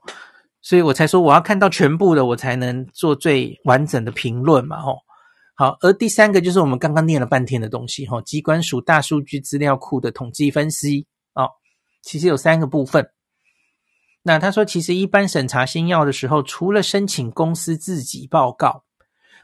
[0.60, 4.98] 所以我才说我要看到全部的，我才能做最完整的评论嘛吼、哦。
[5.54, 11.48] 好，而第三个就是我们刚刚念了半天的东西哈，机关署大数据资料库的统计分析哦，
[12.02, 13.10] 其实有三个部分。
[14.22, 18.84] 那他说，其实一般审查新药的时候，除了申请公司自己报告，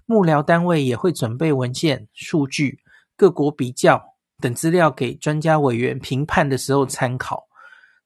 [0.07, 2.81] 幕僚单位也会准备文件数据。
[3.17, 4.01] 各国比较
[4.41, 7.49] 等资料给专家委员评判的时候参考。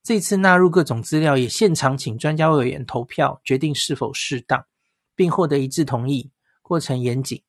[0.03, 4.65] 这次纳入各种资料，也现场请专家委员投票决定是否适当，
[5.15, 6.33] 并获得一致同意，
[6.63, 7.43] 过程严谨。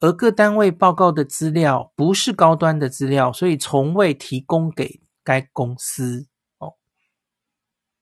[0.00, 6.26] 而各单位报告的资料不是高端的资料，所以从未提供给该公司。
[6.58, 6.74] 哦，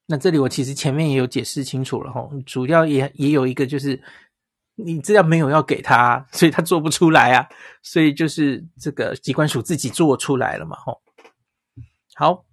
[0.06, 4.02] 那这里我其实前面也有解释清楚了哈，主要也也有一个就是。
[4.76, 7.48] 你资料没有要给他，所以他做不出来啊，
[7.80, 11.00] 所以就是这个机关署自己做出来了嘛，吼。
[12.16, 12.44] 好，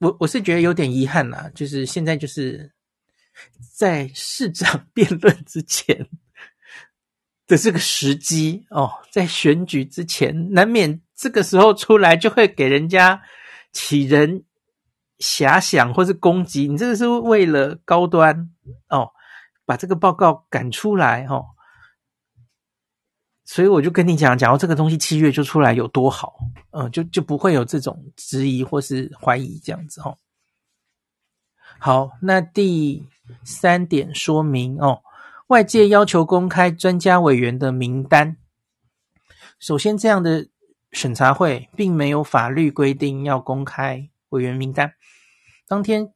[0.00, 2.74] 我我是觉得有点遗憾呐，就是现在就是
[3.76, 6.08] 在市长 辩论之前
[7.46, 13.22] 的这个时机哦，在选举之前，难免这个时候出来就会给人家
[13.72, 14.44] 起人
[15.18, 18.50] 遐想或是攻击，你这个是为了高端
[18.88, 19.10] 哦。
[19.66, 21.46] 把这个报告赶出来哦，
[23.46, 26.34] 所以我就跟你讲，假如这个东西七月就出来有多好，
[26.72, 30.18] 嗯，就就不会有这种质疑或是怀疑这样子哦。
[31.78, 33.08] 好，那第
[33.42, 35.00] 三点说明哦，
[35.48, 38.38] 外界要求公开专家委员的名单，
[39.58, 40.48] 首先这样的
[40.90, 44.94] 审查会并没有法律规定要公开委员名单。
[45.68, 46.10] 当天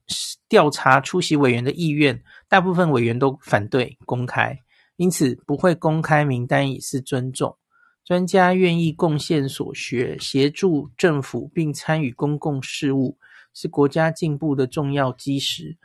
[0.49, 4.59] 调查出席委员的意愿，大部分委员都反对公开，
[4.97, 7.59] 因此不会公开名单以示尊重。
[8.07, 13.19] 专家愿意贡献所学，协助政府并参与公共事务，
[13.53, 15.77] 是国家进步的重要基石。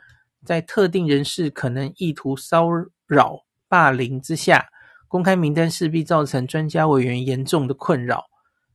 [0.42, 2.66] 在特定人士可能意图骚
[3.06, 4.66] 扰、霸凌之下，
[5.08, 8.24] 公开名单势必造成专家委员严重的困扰。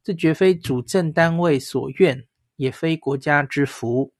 [0.01, 2.25] 这绝非主政单位所愿，
[2.55, 4.13] 也非国家之福。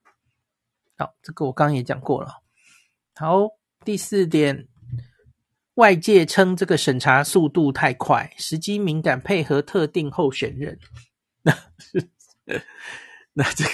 [0.98, 2.42] 好，这个我刚刚也讲过了。
[3.16, 3.48] 好，
[3.86, 4.68] 第四点，
[5.76, 10.78] 外界称这个审查速度太快，时机敏感，配合特定候选人。
[11.42, 11.56] 那
[13.34, 13.72] 那这个，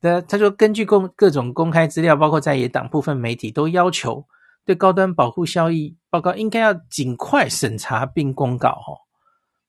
[0.00, 4.26] 那他说，根据公各种公开资料，包括在野党部分媒体都要求
[4.68, 8.68] 对高端保护效益报告应该要尽快审查并公告。
[8.68, 9.00] 哦，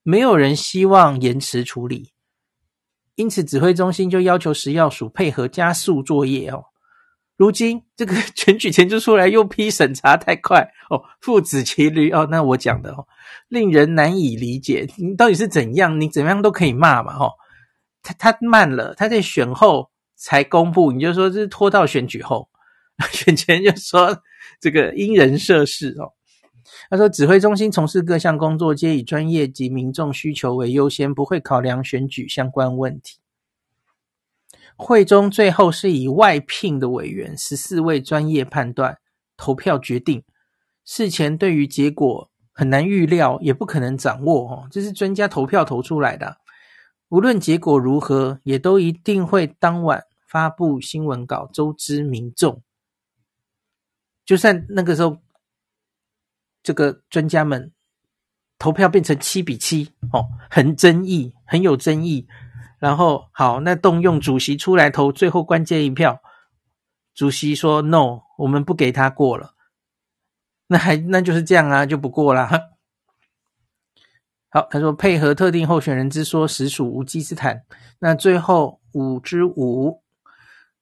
[0.02, 2.12] 没有人希望延迟处理，
[3.14, 6.50] 因此指挥中心就要求食药署配合加速作业。
[6.50, 6.64] 哦。
[7.38, 13.08] 如今这个 选举前就出来又批审查太快哦，父子骑驴哦，那我讲的哦，
[13.48, 15.98] 令人难以理解，你到底是怎样？
[15.98, 17.32] 你怎么样都可以骂嘛，哦，
[18.02, 22.50] 他他慢了，他在选后才公布，你就说这是拖到选举后，
[23.10, 24.20] 选前就说
[24.60, 26.12] 这个因人设事哦。
[26.88, 33.18] 他说指挥中心从事各项工作皆以专业及民众需求为优先，不会考量选举相关问题。
[34.76, 38.98] 会中最后是以外聘的委员十四位专业判断
[39.36, 40.22] 投票决定，
[40.84, 46.36] 事前对于结果很难预料，也不可能掌握哦，这是专家投票投出来的。
[47.08, 52.62] 无论结果如何，也都一定会当晚发布新闻稿，周知民众。
[54.30, 55.18] 就算那个时候，
[56.62, 57.72] 这个专家们
[58.60, 62.28] 投票变成七比七哦，很争议，很有争议。
[62.78, 66.22] 然后好，那动用主席出来投最后关键一票，
[67.12, 69.54] 主席说 “no”，我们不给他过了，
[70.68, 72.48] 那还那就是这样啊，就不过啦。
[74.48, 77.64] 好，他说配合特定候选人之说实属无稽之谈。
[77.98, 80.04] 那最后五之五，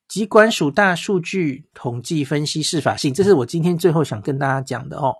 [0.09, 5.15] 疾管署大数据统计分析适法性，这是我今天最后想跟大家讲的哦。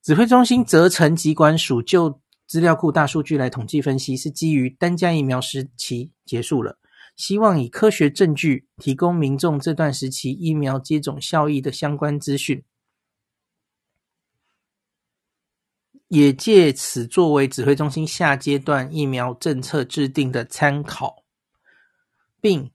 [0.00, 2.20] 指挥中心责成疾管署就。
[2.44, 6.78] 资料库大数据来统计分析，是基于单价疫苗时期结束了，
[7.16, 12.62] 希望以科学证据提供民众这段时期疫苗接种效益的相关资讯。
[16.08, 21.24] 也借此作为指挥中心下阶段疫苗政策制定的参考，
[22.38, 22.70] 并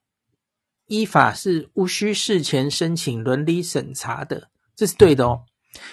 [0.87, 5.45] 依法是无需事前申请伦理审查的，这是对的哦。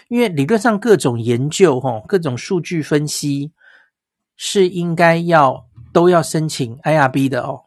[0.09, 3.53] 因为理论上各种研究、哦、各种数据分析
[4.37, 7.65] 是应该要都要申请 IRB 的哦，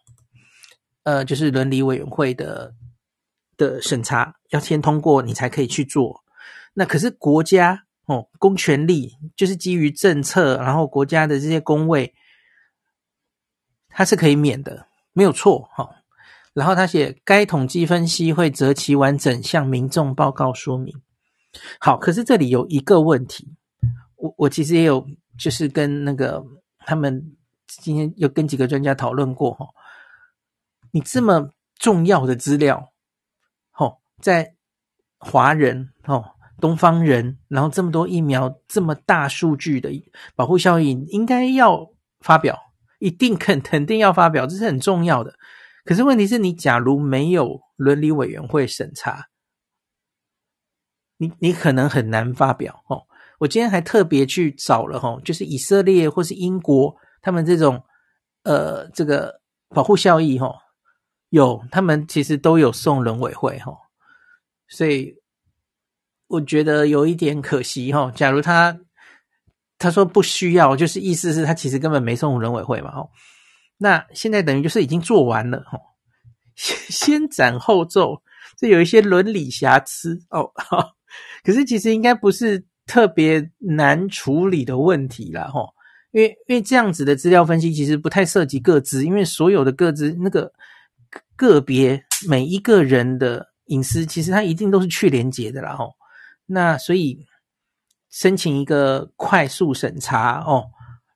[1.03, 2.73] 呃，就是伦理委员会的
[3.55, 6.23] 的审查，要先通过你才可以去做。
[6.73, 12.15] 那可是国家哦，公权力就是基于政策，然后国家的这些公位，
[13.89, 15.95] 它是可以免的，没有错哈、哦。
[16.57, 20.99] 然后他写，该统计分析会择其完整向民众报告说明。
[21.79, 23.55] 好，可是这里有一个问题，
[24.15, 25.05] 我我其实也有，
[25.37, 26.43] 就是跟那个
[26.79, 27.35] 他们
[27.67, 29.67] 今天有跟几个专家讨论过哈，
[30.89, 32.91] 你这么重要的资料，
[33.77, 34.55] 哦，在
[35.19, 36.25] 华人哦，
[36.59, 39.91] 东方人，然后这么多疫苗，这么大数据的
[40.35, 42.57] 保护效应，应该要发表，
[42.97, 45.35] 一定肯肯定要发表，这是很重要的。
[45.87, 49.25] 可是问题是你假如没有伦理委员会审查。
[51.19, 53.01] 你你可能很难发表哦。
[53.39, 57.83] 我今天还特别去找了哈，就是以色列或是英国，他们这种
[58.43, 60.53] 呃这个保护效益哈，
[61.29, 63.75] 有他们其实都有送伦委会哈，
[64.67, 65.15] 所以
[66.27, 68.11] 我觉得有一点可惜哈。
[68.15, 68.79] 假如他
[69.79, 73.07] 他说不需要，就是意思是他其实根本没送伦委会嘛哈。
[73.77, 75.79] 那现在等于就是已经做完了哈，
[76.55, 78.21] 先 先斩后奏，
[78.57, 80.51] 这有一些伦理瑕疵哦。
[81.43, 85.69] 可是其实应该不是特别难处理的问题啦，齁，
[86.11, 90.51] 因为因为这样子的资料分析其实不太涉及个资，因为所有的个资那个
[91.35, 95.93] 个别每一个人的隐私，其实它一定都是去连结的啦，齁。
[96.45, 97.25] 那所以
[98.09, 100.69] 申请一个快速审查哦，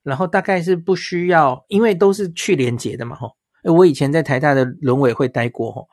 [0.04, 3.34] 然后大概是不需要，因为都是去连结的嘛，齁。
[3.74, 5.88] 我以前在台大的伦委会待过，齁，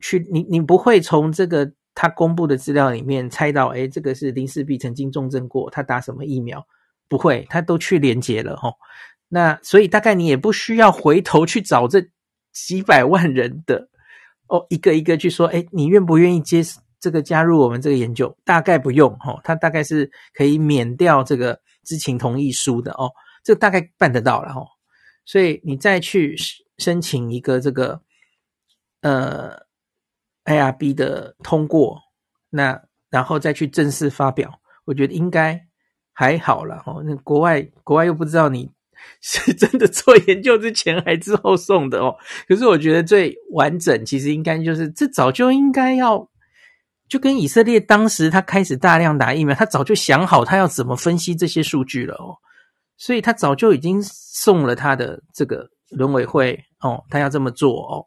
[0.00, 1.72] 去你你不会从这个。
[1.98, 6.62] 他公布的资料里面猜到，诶，这个是林世璧曾经重症过，他打什么疫苗？
[7.08, 8.70] 不会，他都去连结了齁。
[9.30, 12.06] 那所以大概你也不需要回头去找这
[12.52, 13.88] 几百万人的
[14.48, 16.62] 哦，一个一个去说，诶，你愿不愿意接
[17.00, 18.36] 这个加入我们这个研究？
[18.44, 23.10] 大概不用齁，他大概是可以免掉这个知情同意书的哦，
[23.46, 24.66] 这大概办得到了齁。
[25.24, 26.36] 所以你再去
[26.76, 28.02] 申请一个这个
[29.00, 29.64] 呃。
[30.48, 32.00] IRB 的通过，
[32.50, 32.80] 那
[33.10, 35.60] 然后再去正式发表，我觉得应该
[36.12, 37.02] 还好了哦。
[37.04, 38.70] 那国外国外又不知道你
[39.20, 42.14] 是真的做研究之前还之后送的哦。
[42.46, 46.30] 可是我觉得最完整，其实应该就是这早就应该要，
[47.08, 52.38] 就跟以色列当时他开始大量打疫苗，他早就想好他要怎么分析这些数据了哦。
[52.96, 58.06] 所以他早就已经送了他的这个伦委会哦，他要这么做哦。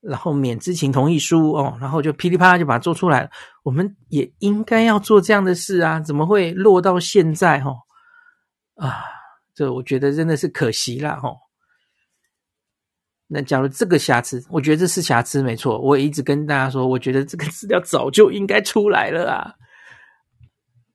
[0.00, 3.30] 然后免知情同意书哦，然后就噼里啪啦就把它做出来了。
[3.62, 7.70] 我们也应该要做这样的事啊，怎么会落到现在哈？
[8.76, 9.04] 啊，
[9.54, 11.30] 这我觉得真的是可惜啦哈。
[13.26, 15.78] 那假如这个瑕疵，我觉得这是瑕疵没错。
[15.78, 19.54] 我也一直跟大家说，我觉得这个资料早就应该出来了啊。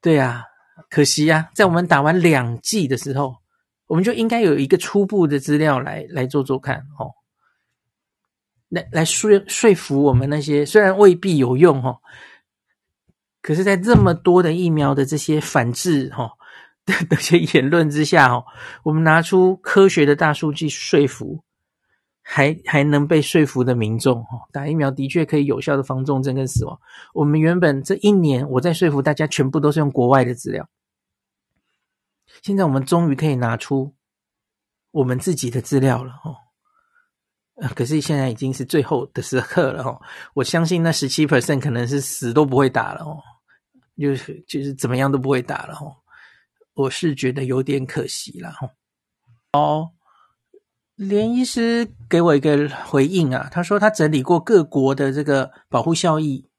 [0.02, 0.44] 对啊，
[0.90, 3.36] 可惜啊，在我们打完两剂的时候，
[3.88, 7.12] 我们就应该有一个初步的资料来来做做看哦。
[8.70, 12.00] 来来说说服我们那些虽然未必有用哈，
[13.42, 16.32] 可是，在这么多的疫苗的这些反制哈
[16.84, 18.44] 的那些言论之下哈，
[18.84, 21.44] 我们拿出科学的大数据说服，
[22.28, 26.78] 还还能被说服的民众哈，打疫苗的确可以有效的防重症跟死亡。
[27.14, 30.68] 我们原本这一年我在说服大家，全部都是用国外的资料，
[32.42, 33.94] 现在我们终于可以拿出
[34.90, 36.36] 我们自己的资料了哈。
[37.76, 40.02] 可是现在已经是最后的时刻了哦，
[40.34, 43.22] 我相信那十七 percent 可能是死都不会打了哦，
[43.98, 45.96] 就是就是怎么样都不会打了哦，
[46.74, 48.70] 我是觉得有点可惜了哦。
[49.54, 49.92] 哦，
[50.96, 56.50] 连医师给我一个回应啊，他说他整理过各国的这个保护效益，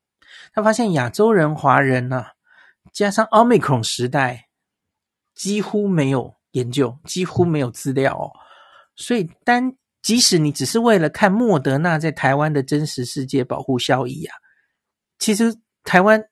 [0.53, 2.33] 他发现亚洲人、华人啊，
[2.93, 4.49] 加上 Omicron 时代
[5.35, 8.33] 几乎没有研究，几乎没有资料哦，
[8.95, 9.77] 所以单。
[10.03, 14.37] 即使你只是为了看莫德纳在台湾的真实世界保护效益啊，
[15.19, 16.23] 其实台湾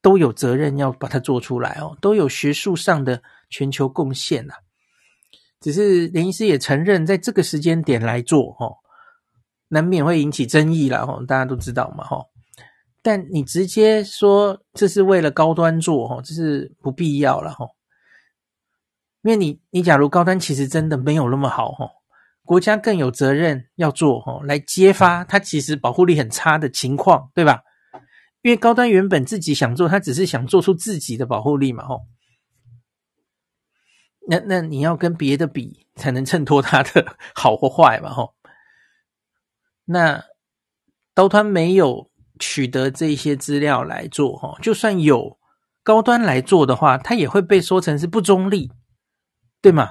[0.00, 4.54] 都有责任要把它做出来哦，都有学术上的全球贡献啊。
[5.64, 8.76] 只是林医师也承认，在这个时间点来做哦，
[9.68, 12.22] 难免会引起争议啦哦，大家都知道嘛哈。
[13.00, 17.66] 但你直接说这是为了高端做哦，这是不必要了哈。
[19.22, 21.88] 因为你你假如高端其实真的没有那么好哈，
[22.44, 27.62] 国家更有责任要做哈，来揭发它其实保护力很差的情况，对吧？
[28.42, 32.02] 因为高端原本自己想做，他只是想做出自己的保护力嘛，吼。
[34.26, 38.34] 那那你要跟别的比，才能衬托它的 好或坏嘛，吼。
[39.84, 40.24] 那
[41.14, 45.38] 高端没有取得这些资料来做，哈，就算有
[45.82, 48.72] 高端来做的话，它也会被说成是不中立，
[49.60, 49.90] 对吗？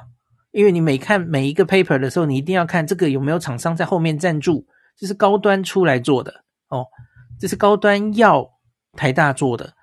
[0.52, 4.68] 因为你每看每一个 paper 的时候，你一定要看这个有没有厂商在后面赞助，
[4.98, 6.88] 这是高端出来做的，哦。
[7.40, 8.50] 这是高端要
[8.94, 9.74] 台大做的，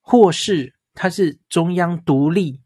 [0.00, 2.61] 或是它是中央独立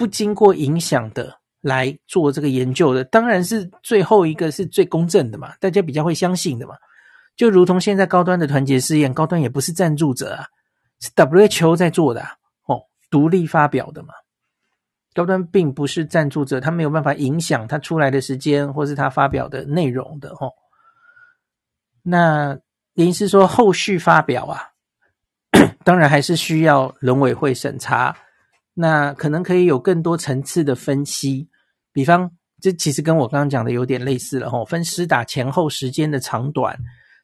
[0.00, 6.74] 不经过影响的来做这个研究的，当然是最后一个是最公正的嘛，大家比较会相信的嘛。
[7.36, 10.46] 就如同现在高端的团结试验，高端也不是赞助者啊，
[11.00, 12.30] 是 WHO 在做的啊，
[12.64, 12.80] 哦，
[13.10, 14.14] 独立发表的嘛。
[15.12, 20.50] 高端并不是赞助者，他没有办法影响他出来的时间或是他发表的内容的哦。
[22.02, 22.58] 那。
[22.94, 24.60] 林是说，后续发表啊，
[25.84, 28.14] 当然还是需要伦委会审查。
[28.74, 31.48] 那可能可以有更多层次的分析，
[31.92, 36.78] 比方，这其实跟我刚刚讲的有点类似了吼，分施打前后时间的长短，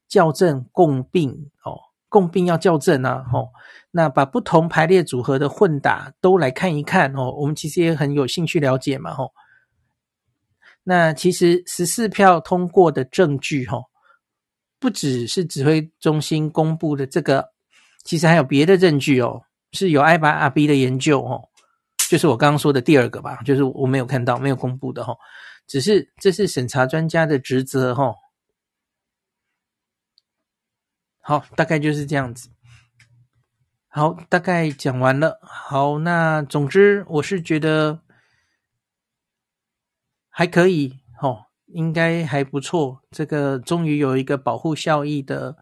[0.09, 1.31] 校正共病
[1.65, 1.79] 哦，
[2.09, 3.49] 共病要校正啊吼。
[3.91, 9.33] 那把不同排列组合的混打都来看一看哦，我们其实也很有兴趣了解嘛吼。
[10.83, 13.85] 那其实十四票通过的证据吼。
[14.79, 17.49] 不只是指挥中心公布的这个，
[18.05, 19.41] 其实还有别的证据哦，
[19.73, 21.49] 是有 IBRB 的研究哦，
[22.09, 25.17] 就是我刚刚说的第二个吧，就是我没有看到、没有公布的哈，
[25.67, 28.15] 只是这是审查专家的职责哈。
[31.21, 32.49] 好，大概就是这样子。
[33.89, 35.39] 好，大概讲完了。
[35.43, 38.01] 好，那总之我是觉得
[40.29, 41.45] 还可以哦。
[41.69, 45.57] 应该还不错，这个终于有一个保护效益的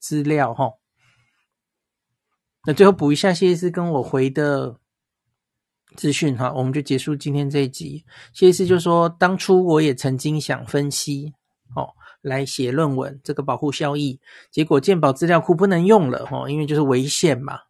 [0.00, 0.72] 资料哈。
[2.66, 4.76] 那最后补一下谢医师跟我回的
[5.94, 8.04] 资讯哈，我们就结束今天这一集。
[8.32, 11.32] 谢医师就说，当初我也曾经想分析
[11.76, 11.88] 哦，
[12.22, 17.60] 来写论文这个保护效益，结果鉴保资料库不能用了哦，因为就是违宪嘛。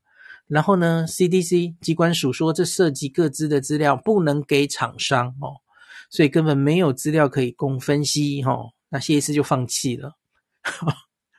[0.47, 5.61] 然后呢，CDC 机关署说这涉及各资的资料不能给厂商哦。
[6.09, 10.12] 所以根本没有资料可以供分析，哦，那谢医师就放弃了，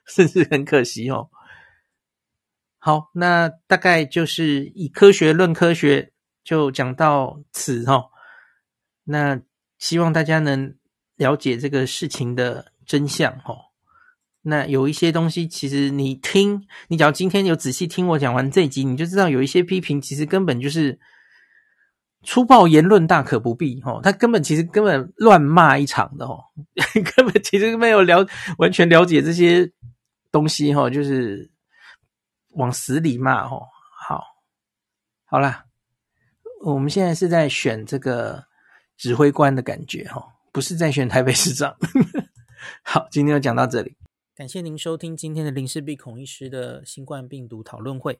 [0.05, 1.29] 是不是很可惜哦？
[2.87, 8.05] 好，那大概就是以科学论科学，就讲到此哦。
[9.03, 9.41] 那
[9.77, 10.73] 希望大家能
[11.17, 13.57] 了解这个事情的真相，哦。
[14.43, 20.97] 那有一些东西，其实你听，你只要今天有仔细听我讲完这一集，你就知道有一些批评，其实根本就是。
[22.23, 26.39] 粗暴言论大可不必，哦，他根本其实根本乱骂一场的，哦，
[27.15, 28.25] 根本其实没有了
[28.57, 29.69] 完全了解这些
[30.31, 31.51] 东西，吼，就是
[32.57, 33.67] 往死里骂，哦，
[34.05, 34.23] 好，
[35.25, 35.65] 好啦，
[36.65, 38.43] 我们现在是在选这个
[38.97, 41.75] 指挥官的感觉，哦，不是在选台北市长。
[42.83, 43.95] 好，今天就讲到这里，
[44.35, 48.19] 感谢您收听今天的林氏璧孔医师的新冠病毒讨论会。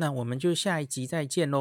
[0.00, 1.58] 那我们就下一集再见喽。